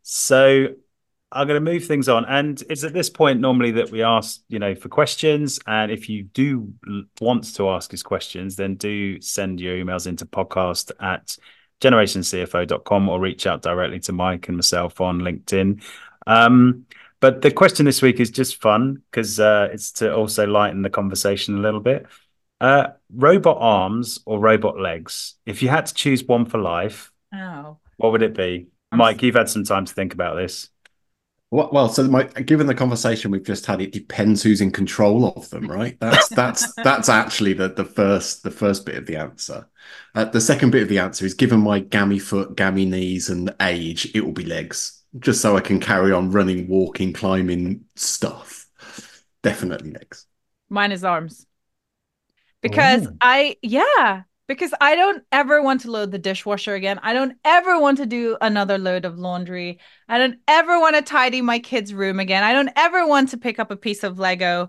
[0.00, 0.68] So
[1.34, 2.24] I'm going to move things on.
[2.26, 5.58] And it's at this point normally that we ask, you know, for questions.
[5.66, 6.72] And if you do
[7.20, 11.36] want to ask us questions, then do send your emails into podcast at
[11.80, 15.82] generationcfo.com or reach out directly to Mike and myself on LinkedIn.
[16.26, 16.86] Um,
[17.20, 20.90] but the question this week is just fun because uh, it's to also lighten the
[20.90, 22.06] conversation a little bit.
[22.60, 25.34] Uh, robot arms or robot legs?
[25.44, 27.78] If you had to choose one for life, oh.
[27.96, 28.68] what would it be?
[28.92, 30.70] Mike, you've had some time to think about this.
[31.50, 35.48] Well, so my, given the conversation we've just had, it depends who's in control of
[35.50, 35.96] them, right?
[36.00, 39.68] That's that's that's actually the the first the first bit of the answer.
[40.16, 43.54] Uh, the second bit of the answer is given my gammy foot, gammy knees, and
[43.60, 48.66] age, it will be legs, just so I can carry on running, walking, climbing stuff.
[49.42, 50.26] Definitely legs.
[50.70, 51.46] Mine is arms
[52.62, 53.12] because oh.
[53.20, 57.00] I yeah because I don't ever want to load the dishwasher again.
[57.02, 59.80] I don't ever want to do another load of laundry.
[60.08, 62.44] I don't ever want to tidy my kids' room again.
[62.44, 64.68] I don't ever want to pick up a piece of Lego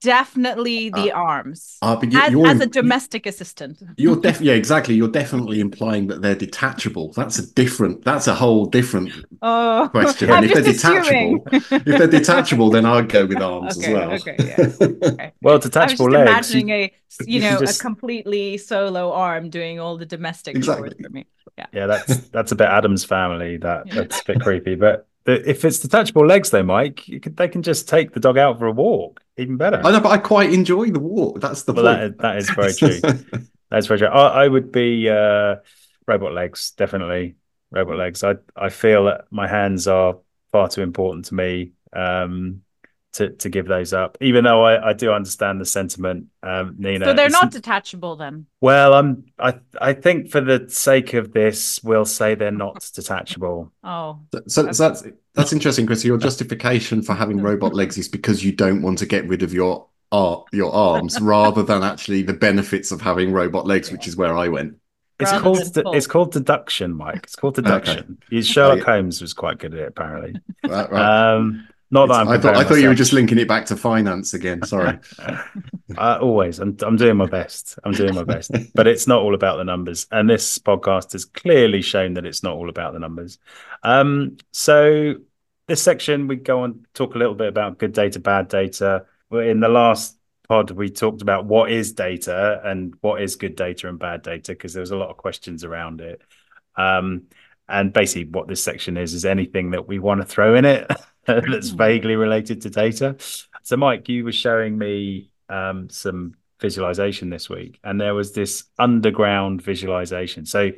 [0.00, 1.78] definitely the uh, arms.
[1.82, 3.82] Uh, but you, as, as, a domestic assistant.
[3.96, 4.94] you're def yeah exactly.
[4.94, 7.12] You're definitely implying that they're detachable.
[7.12, 10.30] That's a different that's a whole different oh, question.
[10.30, 14.12] And if they're detachable if they're detachable then i'd go with arms okay, as well.
[14.12, 15.08] okay, yeah.
[15.08, 15.32] okay.
[15.42, 16.92] well detachable legs imagining a
[17.26, 17.80] you know just...
[17.80, 20.90] a completely solo arm doing all the domestic exactly.
[20.90, 21.26] chores for me.
[21.58, 21.66] Yeah.
[21.72, 25.78] Yeah that's that's a bit Addams Family that that's a bit creepy but if it's
[25.78, 29.20] detachable legs, though, Mike, can, they can just take the dog out for a walk.
[29.38, 29.80] Even better.
[29.84, 31.40] I know, but I quite enjoy the walk.
[31.40, 32.18] That's the well, point.
[32.18, 33.40] That is, that is very true.
[33.70, 34.08] That's very true.
[34.08, 35.56] I, I would be uh,
[36.06, 37.36] robot legs, definitely
[37.70, 38.24] robot legs.
[38.24, 40.18] I I feel that my hands are
[40.52, 41.72] far too important to me.
[41.92, 42.62] Um,
[43.16, 47.06] to, to give those up, even though I, I do understand the sentiment, um, Nina.
[47.06, 48.46] So they're not detachable then.
[48.60, 53.72] Well, I'm I I think for the sake of this, we'll say they're not detachable.
[53.82, 54.78] Oh, so, that's...
[54.78, 56.04] so that's that's interesting, Chris.
[56.04, 59.54] Your justification for having robot legs is because you don't want to get rid of
[59.54, 64.16] your ar- your arms, rather than actually the benefits of having robot legs, which is
[64.16, 64.76] where I went.
[65.18, 67.20] It's called it's called deduction, Mike.
[67.24, 68.18] It's called deduction.
[68.30, 68.42] Okay.
[68.42, 70.38] Sherlock Holmes was quite good at it, apparently.
[70.62, 71.32] Right, right.
[71.32, 73.76] Um, not that I'm i thought I thought you were just linking it back to
[73.76, 74.62] finance again.
[74.64, 74.98] Sorry.
[75.96, 77.78] uh, always, I'm I'm doing my best.
[77.84, 80.06] I'm doing my best, but it's not all about the numbers.
[80.10, 83.38] And this podcast has clearly shown that it's not all about the numbers.
[83.82, 85.14] Um, so
[85.68, 89.06] this section we go on talk a little bit about good data, bad data.
[89.30, 90.16] In the last
[90.48, 94.52] pod, we talked about what is data and what is good data and bad data
[94.52, 96.20] because there was a lot of questions around it.
[96.76, 97.24] Um,
[97.68, 100.90] and basically, what this section is is anything that we want to throw in it
[101.50, 103.16] that's vaguely related to data.
[103.62, 108.64] So, Mike, you were showing me um, some visualization this week, and there was this
[108.78, 110.46] underground visualization.
[110.46, 110.72] So,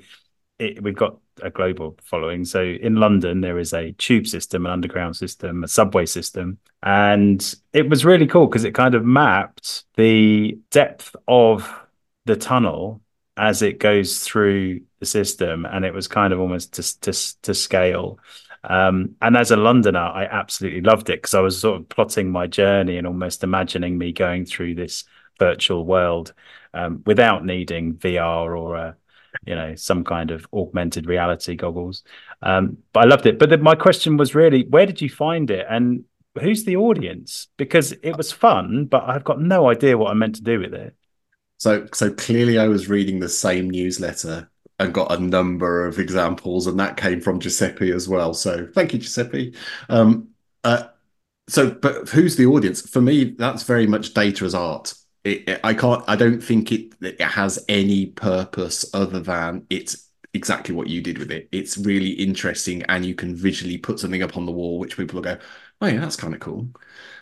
[0.59, 2.45] it, we've got a global following.
[2.45, 6.59] So in London, there is a tube system, an underground system, a subway system.
[6.83, 11.73] And it was really cool because it kind of mapped the depth of
[12.25, 13.01] the tunnel
[13.37, 15.65] as it goes through the system.
[15.65, 18.19] And it was kind of almost to, to, to scale.
[18.65, 22.31] Um, and as a Londoner, I absolutely loved it because I was sort of plotting
[22.31, 25.05] my journey and almost imagining me going through this
[25.39, 26.33] virtual world
[26.75, 28.97] um, without needing VR or a
[29.45, 32.03] you know some kind of augmented reality goggles.
[32.43, 33.39] Um, but i loved it.
[33.39, 35.67] But the, my question was really where did you find it?
[35.69, 36.05] And
[36.41, 37.49] who's the audience?
[37.57, 40.75] Because it was fun but i've got no idea what i meant to do with
[40.75, 40.95] it.
[41.59, 46.67] So so clearly i was reading the same newsletter and got a number of examples
[46.67, 49.55] and that came from giuseppe as well so thank you giuseppe
[49.89, 50.29] um,
[50.65, 50.85] uh,
[51.49, 55.75] so but who's the audience for me that's very much data as art it, I
[55.75, 56.05] can't.
[56.09, 61.19] I don't think it it has any purpose other than it's exactly what you did
[61.19, 61.49] with it.
[61.53, 65.17] It's really interesting, and you can visually put something up on the wall, which people
[65.17, 65.39] will go,
[65.81, 66.69] "Oh yeah, that's kind of cool."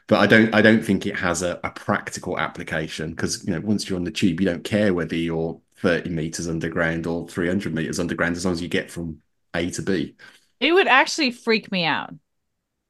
[0.09, 0.54] But I don't.
[0.54, 4.04] I don't think it has a, a practical application because you know once you're on
[4.04, 8.44] the tube, you don't care whether you're 30 meters underground or 300 meters underground as
[8.44, 9.20] long as you get from
[9.54, 10.14] A to B.
[10.60, 12.14] It would actually freak me out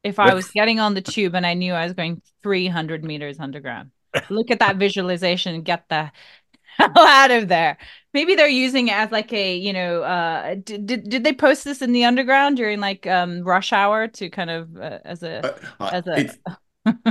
[0.04, 3.40] if I was getting on the tube and I knew I was going 300 meters
[3.40, 3.90] underground
[4.30, 6.10] look at that visualization and get the
[6.78, 7.78] hell out of there.
[8.12, 11.64] Maybe they're using it as like a, you know, uh, did, did, did they post
[11.64, 15.58] this in the underground during like um rush hour to kind of uh, as a
[15.80, 16.38] uh, as a it's,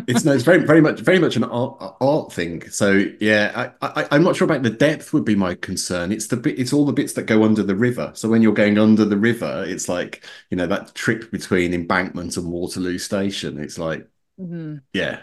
[0.08, 2.70] it's no, it's very very much very much an art art thing.
[2.70, 6.12] So yeah, I, I I'm not sure about the depth would be my concern.
[6.12, 8.12] It's the bit it's all the bits that go under the river.
[8.16, 12.38] So when you're going under the river, it's like you know that trip between Embankment
[12.38, 13.60] and Waterloo Station.
[13.60, 14.08] It's like
[14.40, 14.78] mm-hmm.
[14.94, 15.22] yeah,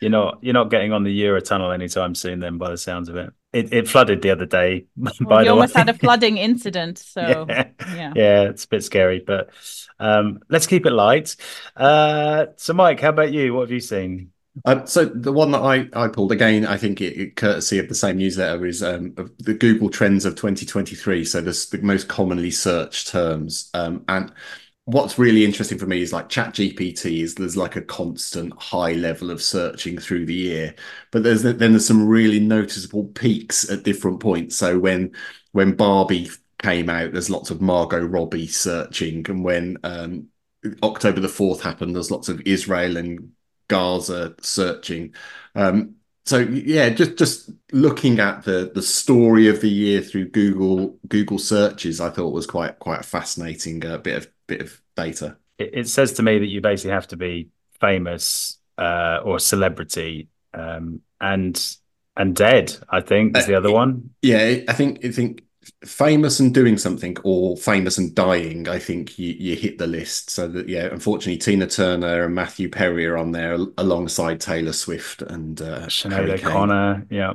[0.00, 2.40] you're not you're not getting on the Eurotunnel anytime soon.
[2.40, 4.86] Then, by the sounds of it, it, it flooded the other day.
[4.96, 5.80] Well, by you almost way.
[5.80, 7.68] had a flooding incident, so yeah.
[7.94, 9.22] yeah, yeah, it's a bit scary.
[9.26, 9.50] But
[9.98, 11.36] um, let's keep it light.
[11.76, 13.54] Uh, so, Mike, how about you?
[13.54, 14.32] What have you seen?
[14.64, 17.88] Um, so the one that I, I pulled again, I think it, it courtesy of
[17.88, 21.24] the same newsletter is um, the Google Trends of 2023.
[21.24, 24.32] So this the most commonly searched terms, um, and
[24.92, 28.92] what's really interesting for me is like chat gpt is there's like a constant high
[28.92, 30.74] level of searching through the year
[31.10, 34.56] but there's then there's some really noticeable peaks at different points.
[34.56, 35.12] So when
[35.52, 36.30] when barbie
[36.62, 40.28] came out there's lots of margot robbie searching and when um,
[40.82, 43.30] october the 4th happened there's lots of israel and
[43.68, 45.14] gaza searching.
[45.54, 45.94] Um,
[46.26, 51.38] so yeah just just looking at the the story of the year through google google
[51.38, 55.36] searches i thought was quite quite a fascinating uh, bit of bit of data.
[55.58, 57.48] It, it, says to me that you basically have to be
[57.80, 61.76] famous uh, or celebrity um, and
[62.16, 62.76] and dead.
[62.88, 64.10] I think is the other uh, one.
[64.22, 65.44] Yeah, I think I think
[65.84, 68.68] famous and doing something or famous and dying.
[68.68, 70.30] I think you, you hit the list.
[70.30, 75.22] So that yeah, unfortunately, Tina Turner and Matthew Perry are on there alongside Taylor Swift
[75.22, 77.06] and uh, Sinead O'Connor.
[77.10, 77.34] Yeah,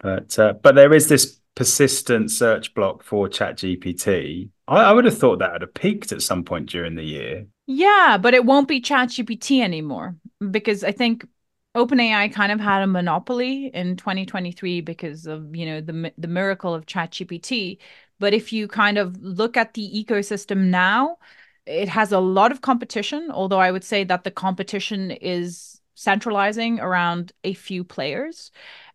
[0.00, 4.50] but uh, but there is this persistent search block for ChatGPT.
[4.68, 7.46] I, I would have thought that would have peaked at some point during the year.
[7.66, 10.16] Yeah, but it won't be ChatGPT anymore
[10.50, 11.26] because I think
[11.74, 16.74] OpenAI kind of had a monopoly in 2023 because of you know the the miracle
[16.74, 17.78] of ChatGPT.
[18.18, 21.18] But if you kind of look at the ecosystem now,
[21.66, 23.30] it has a lot of competition.
[23.30, 28.52] Although I would say that the competition is centralizing around a few players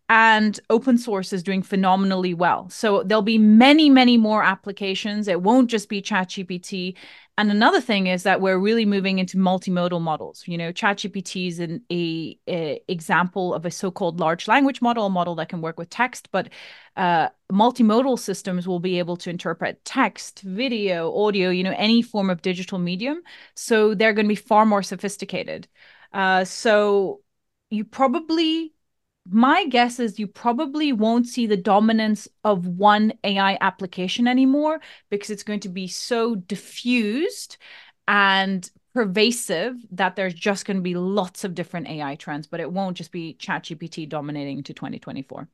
[0.10, 2.70] and open source is doing phenomenally well.
[2.70, 5.28] So there'll be many, many more applications.
[5.28, 6.96] It won't just be ChatGPT.
[7.38, 10.44] And another thing is that we're really moving into multimodal models.
[10.46, 15.10] You know, ChatGPT is an a, a, example of a so-called large language model, a
[15.10, 16.50] model that can work with text, but
[16.96, 22.30] uh, multimodal systems will be able to interpret text, video, audio, you know, any form
[22.30, 23.22] of digital medium.
[23.56, 25.68] So they're going to be far more sophisticated.
[26.12, 27.22] Uh, so
[27.72, 28.73] you probably
[29.30, 35.30] my guess is you probably won't see the dominance of one AI application anymore because
[35.30, 37.58] it's going to be so diffused
[38.08, 42.72] and pervasive that there's just going to be lots of different AI trends, but it
[42.72, 45.48] won't just be ChatGPT dominating to 2024.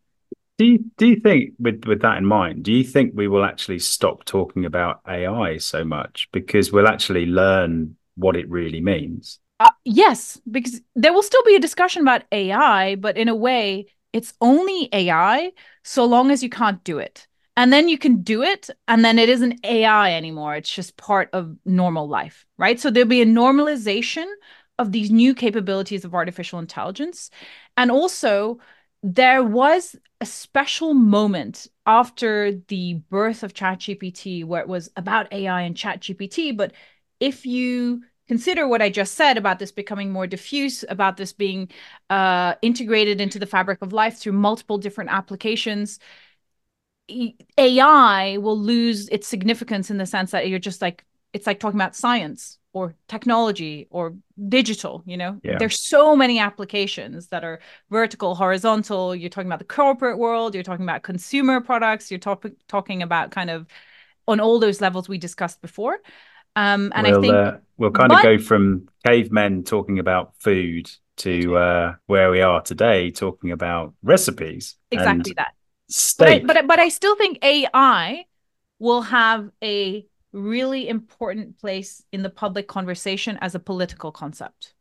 [0.57, 3.45] Do you, do you think, with, with that in mind, do you think we will
[3.45, 9.39] actually stop talking about AI so much because we'll actually learn what it really means?
[9.59, 13.87] Uh, yes, because there will still be a discussion about AI, but in a way,
[14.13, 15.51] it's only AI
[15.83, 17.27] so long as you can't do it.
[17.57, 20.55] And then you can do it, and then it isn't AI anymore.
[20.55, 22.79] It's just part of normal life, right?
[22.79, 24.25] So there'll be a normalization
[24.77, 27.29] of these new capabilities of artificial intelligence.
[27.75, 28.59] And also,
[29.03, 35.61] there was a special moment after the birth of ChatGPT where it was about AI
[35.63, 36.55] and ChatGPT.
[36.55, 36.71] But
[37.19, 41.67] if you consider what I just said about this becoming more diffuse, about this being
[42.11, 45.97] uh, integrated into the fabric of life through multiple different applications,
[47.57, 51.03] AI will lose its significance in the sense that you're just like,
[51.33, 54.15] it's like talking about science or technology or
[54.47, 55.39] digital you know?
[55.43, 55.57] Yeah.
[55.57, 57.59] there's so many applications that are
[57.89, 59.15] vertical horizontal.
[59.15, 60.53] You're talking about the corporate world.
[60.53, 62.11] You're talking about consumer products.
[62.11, 63.65] You're top- talking about kind of
[64.27, 65.97] on all those levels we discussed before
[66.55, 70.35] um, and we'll, I think uh, we'll kind but, of go from cavemen talking about
[70.39, 74.75] food to uh, where we are today, talking about recipes.
[74.91, 75.53] Exactly that.
[75.89, 76.45] Steak.
[76.45, 78.25] But I, but, but I still think AI
[78.79, 84.73] will have a really important place in the public conversation as a political concept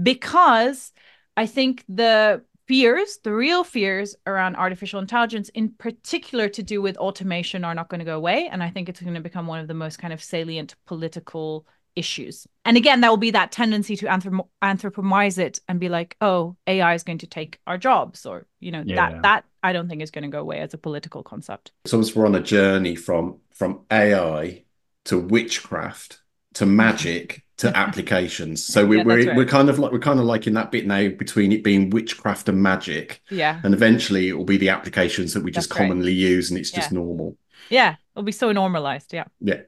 [0.00, 0.92] because
[1.36, 6.96] I think the fears, the real fears around artificial intelligence, in particular to do with
[6.96, 8.48] automation, are not going to go away.
[8.50, 11.66] And I think it's going to become one of the most kind of salient political
[11.96, 12.46] issues.
[12.64, 16.56] And again, that will be that tendency to anthrop- anthropomorphize it and be like, oh,
[16.66, 18.96] AI is going to take our jobs, or you know, yeah.
[18.96, 21.72] that that I don't think is going to go away as a political concept.
[21.86, 24.64] So we're on a journey from from AI
[25.06, 26.20] to witchcraft
[26.54, 28.64] to magic to applications.
[28.64, 29.36] So we're yeah, we're, right.
[29.36, 31.90] we're kind of like we're kind of like in that bit now between it being
[31.90, 33.22] witchcraft and magic.
[33.30, 33.60] Yeah.
[33.62, 36.16] And eventually it will be the applications that we that's just commonly right.
[36.16, 37.36] use and it's just normal.
[37.70, 37.96] Yeah.
[38.14, 39.12] It'll be so normalized.
[39.12, 39.24] Yeah.
[39.40, 39.60] Yeah.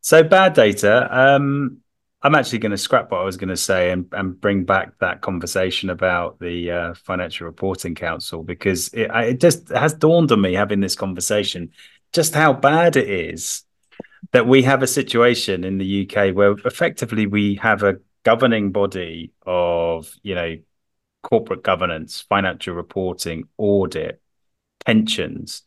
[0.00, 1.08] So bad data.
[1.10, 1.78] Um
[2.22, 4.98] I'm actually going to scrap what I was going to say and, and bring back
[4.98, 10.42] that conversation about the uh, Financial Reporting Council because it, it just has dawned on
[10.42, 11.70] me having this conversation
[12.12, 13.64] just how bad it is
[14.32, 19.32] that we have a situation in the UK where effectively we have a governing body
[19.44, 20.56] of, you know,
[21.22, 24.20] corporate governance, financial reporting, audit,
[24.84, 25.62] pensions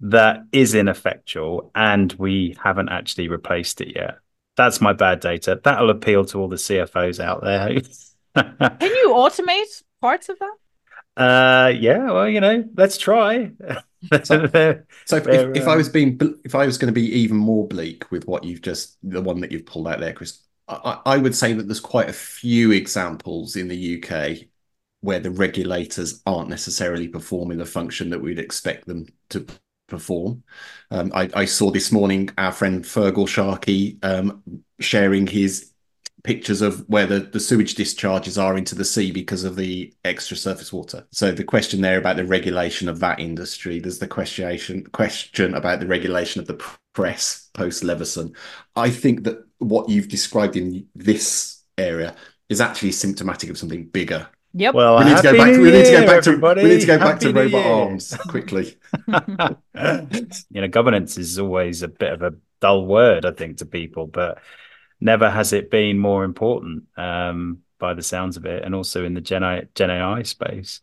[0.00, 4.18] that is ineffectual and we haven't actually replaced it yet.
[4.56, 5.60] That's my bad data.
[5.62, 7.68] That'll appeal to all the CFOs out there.
[8.34, 10.56] Can you automate parts of that?
[11.16, 13.50] Uh, yeah, well, you know, let's try.
[14.24, 14.46] so,
[15.04, 17.66] so if, if, if, I was being, if I was going to be even more
[17.66, 21.16] bleak with what you've just, the one that you've pulled out there, Chris, I, I
[21.16, 24.48] would say that there's quite a few examples in the UK
[25.00, 29.46] where the regulators aren't necessarily performing the function that we'd expect them to
[29.86, 30.42] perform.
[30.90, 34.42] Um, I, I, saw this morning our friend Feargal Sharkey um,
[34.80, 35.72] sharing his
[36.24, 40.36] pictures of where the, the sewage discharges are into the sea because of the extra
[40.36, 41.06] surface water.
[41.12, 45.80] So the question there about the regulation of that industry, there's the question question about
[45.80, 46.62] the regulation of the
[46.94, 48.34] press post Leveson.
[48.76, 52.14] I think that what you've described in this area
[52.48, 54.28] is actually symptomatic of something bigger.
[54.54, 54.74] Yep.
[54.74, 55.52] Well, we need to go back.
[55.52, 56.36] To, we need to go back to.
[56.36, 57.72] We need to go back to robot year.
[57.72, 58.76] arms quickly.
[59.06, 64.06] you know, governance is always a bit of a dull word, I think, to people,
[64.06, 64.38] but
[65.00, 69.14] never has it been more important um, by the sounds of it, and also in
[69.14, 70.80] the Gen, Gen AI space.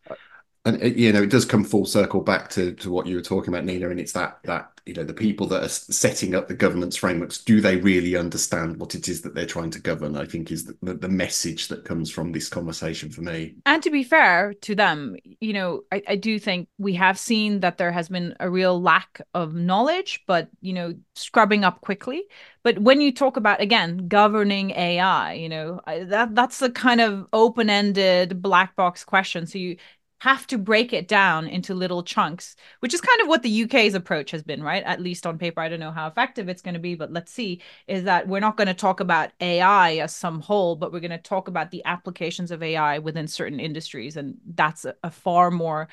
[0.65, 3.21] And it, you know, it does come full circle back to to what you were
[3.21, 6.47] talking about, Nina, and it's that that you know the people that are setting up
[6.47, 10.15] the governance frameworks do they really understand what it is that they're trying to govern
[10.15, 13.55] i think is the, the message that comes from this conversation for me.
[13.65, 17.61] And to be fair to them you know I, I do think we have seen
[17.61, 22.23] that there has been a real lack of knowledge but you know scrubbing up quickly.
[22.63, 27.27] But when you talk about again governing ai you know that that's a kind of
[27.33, 29.47] open-ended black box question.
[29.47, 29.77] So you
[30.25, 33.93] have to break it down into little chunks, which is kind of what the UK's
[33.93, 34.83] approach has been, right?
[34.83, 35.61] At least on paper.
[35.61, 37.61] I don't know how effective it's going to be, but let's see.
[37.87, 41.11] Is that we're not going to talk about AI as some whole, but we're going
[41.11, 44.17] to talk about the applications of AI within certain industries.
[44.17, 45.89] And that's a, a far more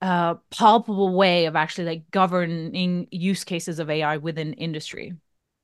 [0.00, 5.14] uh, palpable way of actually like governing use cases of AI within industry.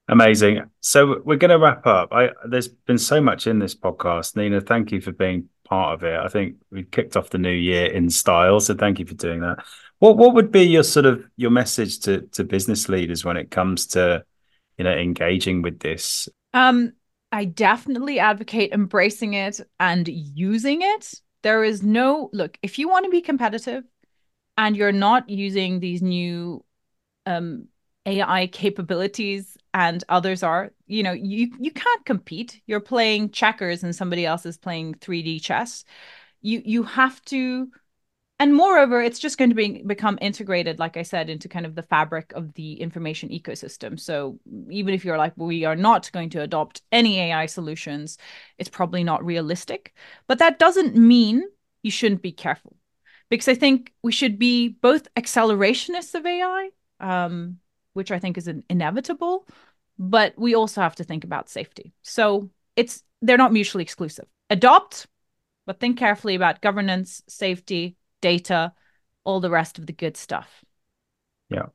[0.09, 0.68] Amazing.
[0.80, 2.09] So we're going to wrap up.
[2.12, 4.34] I, there's been so much in this podcast.
[4.34, 6.19] Nina, thank you for being part of it.
[6.19, 9.41] I think we kicked off the new year in style, so thank you for doing
[9.41, 9.65] that.
[9.99, 13.51] What what would be your sort of your message to to business leaders when it
[13.51, 14.25] comes to
[14.79, 16.29] you know engaging with this?
[16.53, 16.93] Um,
[17.33, 21.15] I definitely advocate embracing it and using it.
[21.43, 23.85] There is no look if you want to be competitive
[24.57, 26.65] and you're not using these new
[27.27, 27.67] um
[28.07, 32.61] AI capabilities and others are, you know, you you can't compete.
[32.66, 35.84] You're playing checkers and somebody else is playing 3D chess.
[36.42, 37.70] You you have to
[38.38, 41.74] and moreover it's just going to be become integrated like i said into kind of
[41.74, 44.38] the fabric of the information ecosystem so
[44.70, 48.18] even if you're like we are not going to adopt any ai solutions
[48.59, 49.94] it's probably not realistic
[50.26, 51.42] but that doesn't mean
[51.82, 52.76] you shouldn't be careful
[53.30, 57.59] because i think we should be both accelerationists of ai um,
[57.95, 59.47] which i think is an inevitable
[59.99, 65.07] but we also have to think about safety so it's they're not mutually exclusive adopt
[65.66, 68.72] but think carefully about governance safety data,
[69.24, 70.64] all the rest of the good stuff.
[71.51, 71.66] Yeah.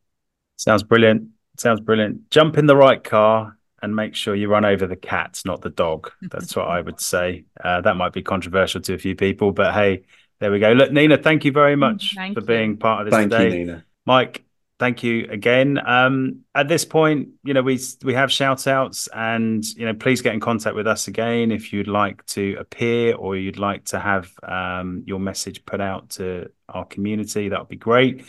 [0.58, 1.30] Sounds brilliant.
[1.58, 2.30] Sounds brilliant.
[2.32, 5.70] Jump in the right car and make sure you run over the cat, not the
[5.70, 6.12] dog.
[6.22, 7.46] That's what I would say.
[7.64, 10.04] Uh, that might be controversial to a few people, but hey,
[10.40, 10.72] there we go.
[10.72, 12.48] Look, Nina, thank you very much thank for you.
[12.48, 13.60] being part of this thank today.
[13.60, 13.86] You, Nina.
[14.06, 14.44] Mike,
[14.80, 15.78] thank you again.
[15.86, 20.22] Um, at this point, you know, we we have shout outs and you know, please
[20.22, 24.00] get in contact with us again if you'd like to appear or you'd like to
[24.00, 27.50] have um, your message put out to our community.
[27.50, 28.26] That would be great.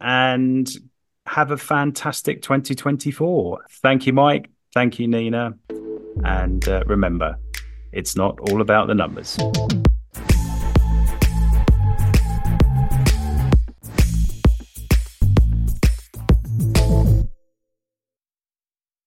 [0.00, 0.68] And
[1.26, 3.64] have a fantastic 2024.
[3.82, 4.50] Thank you, Mike.
[4.74, 5.54] Thank you, Nina.
[6.22, 7.38] And uh, remember,
[7.92, 9.38] it's not all about the numbers.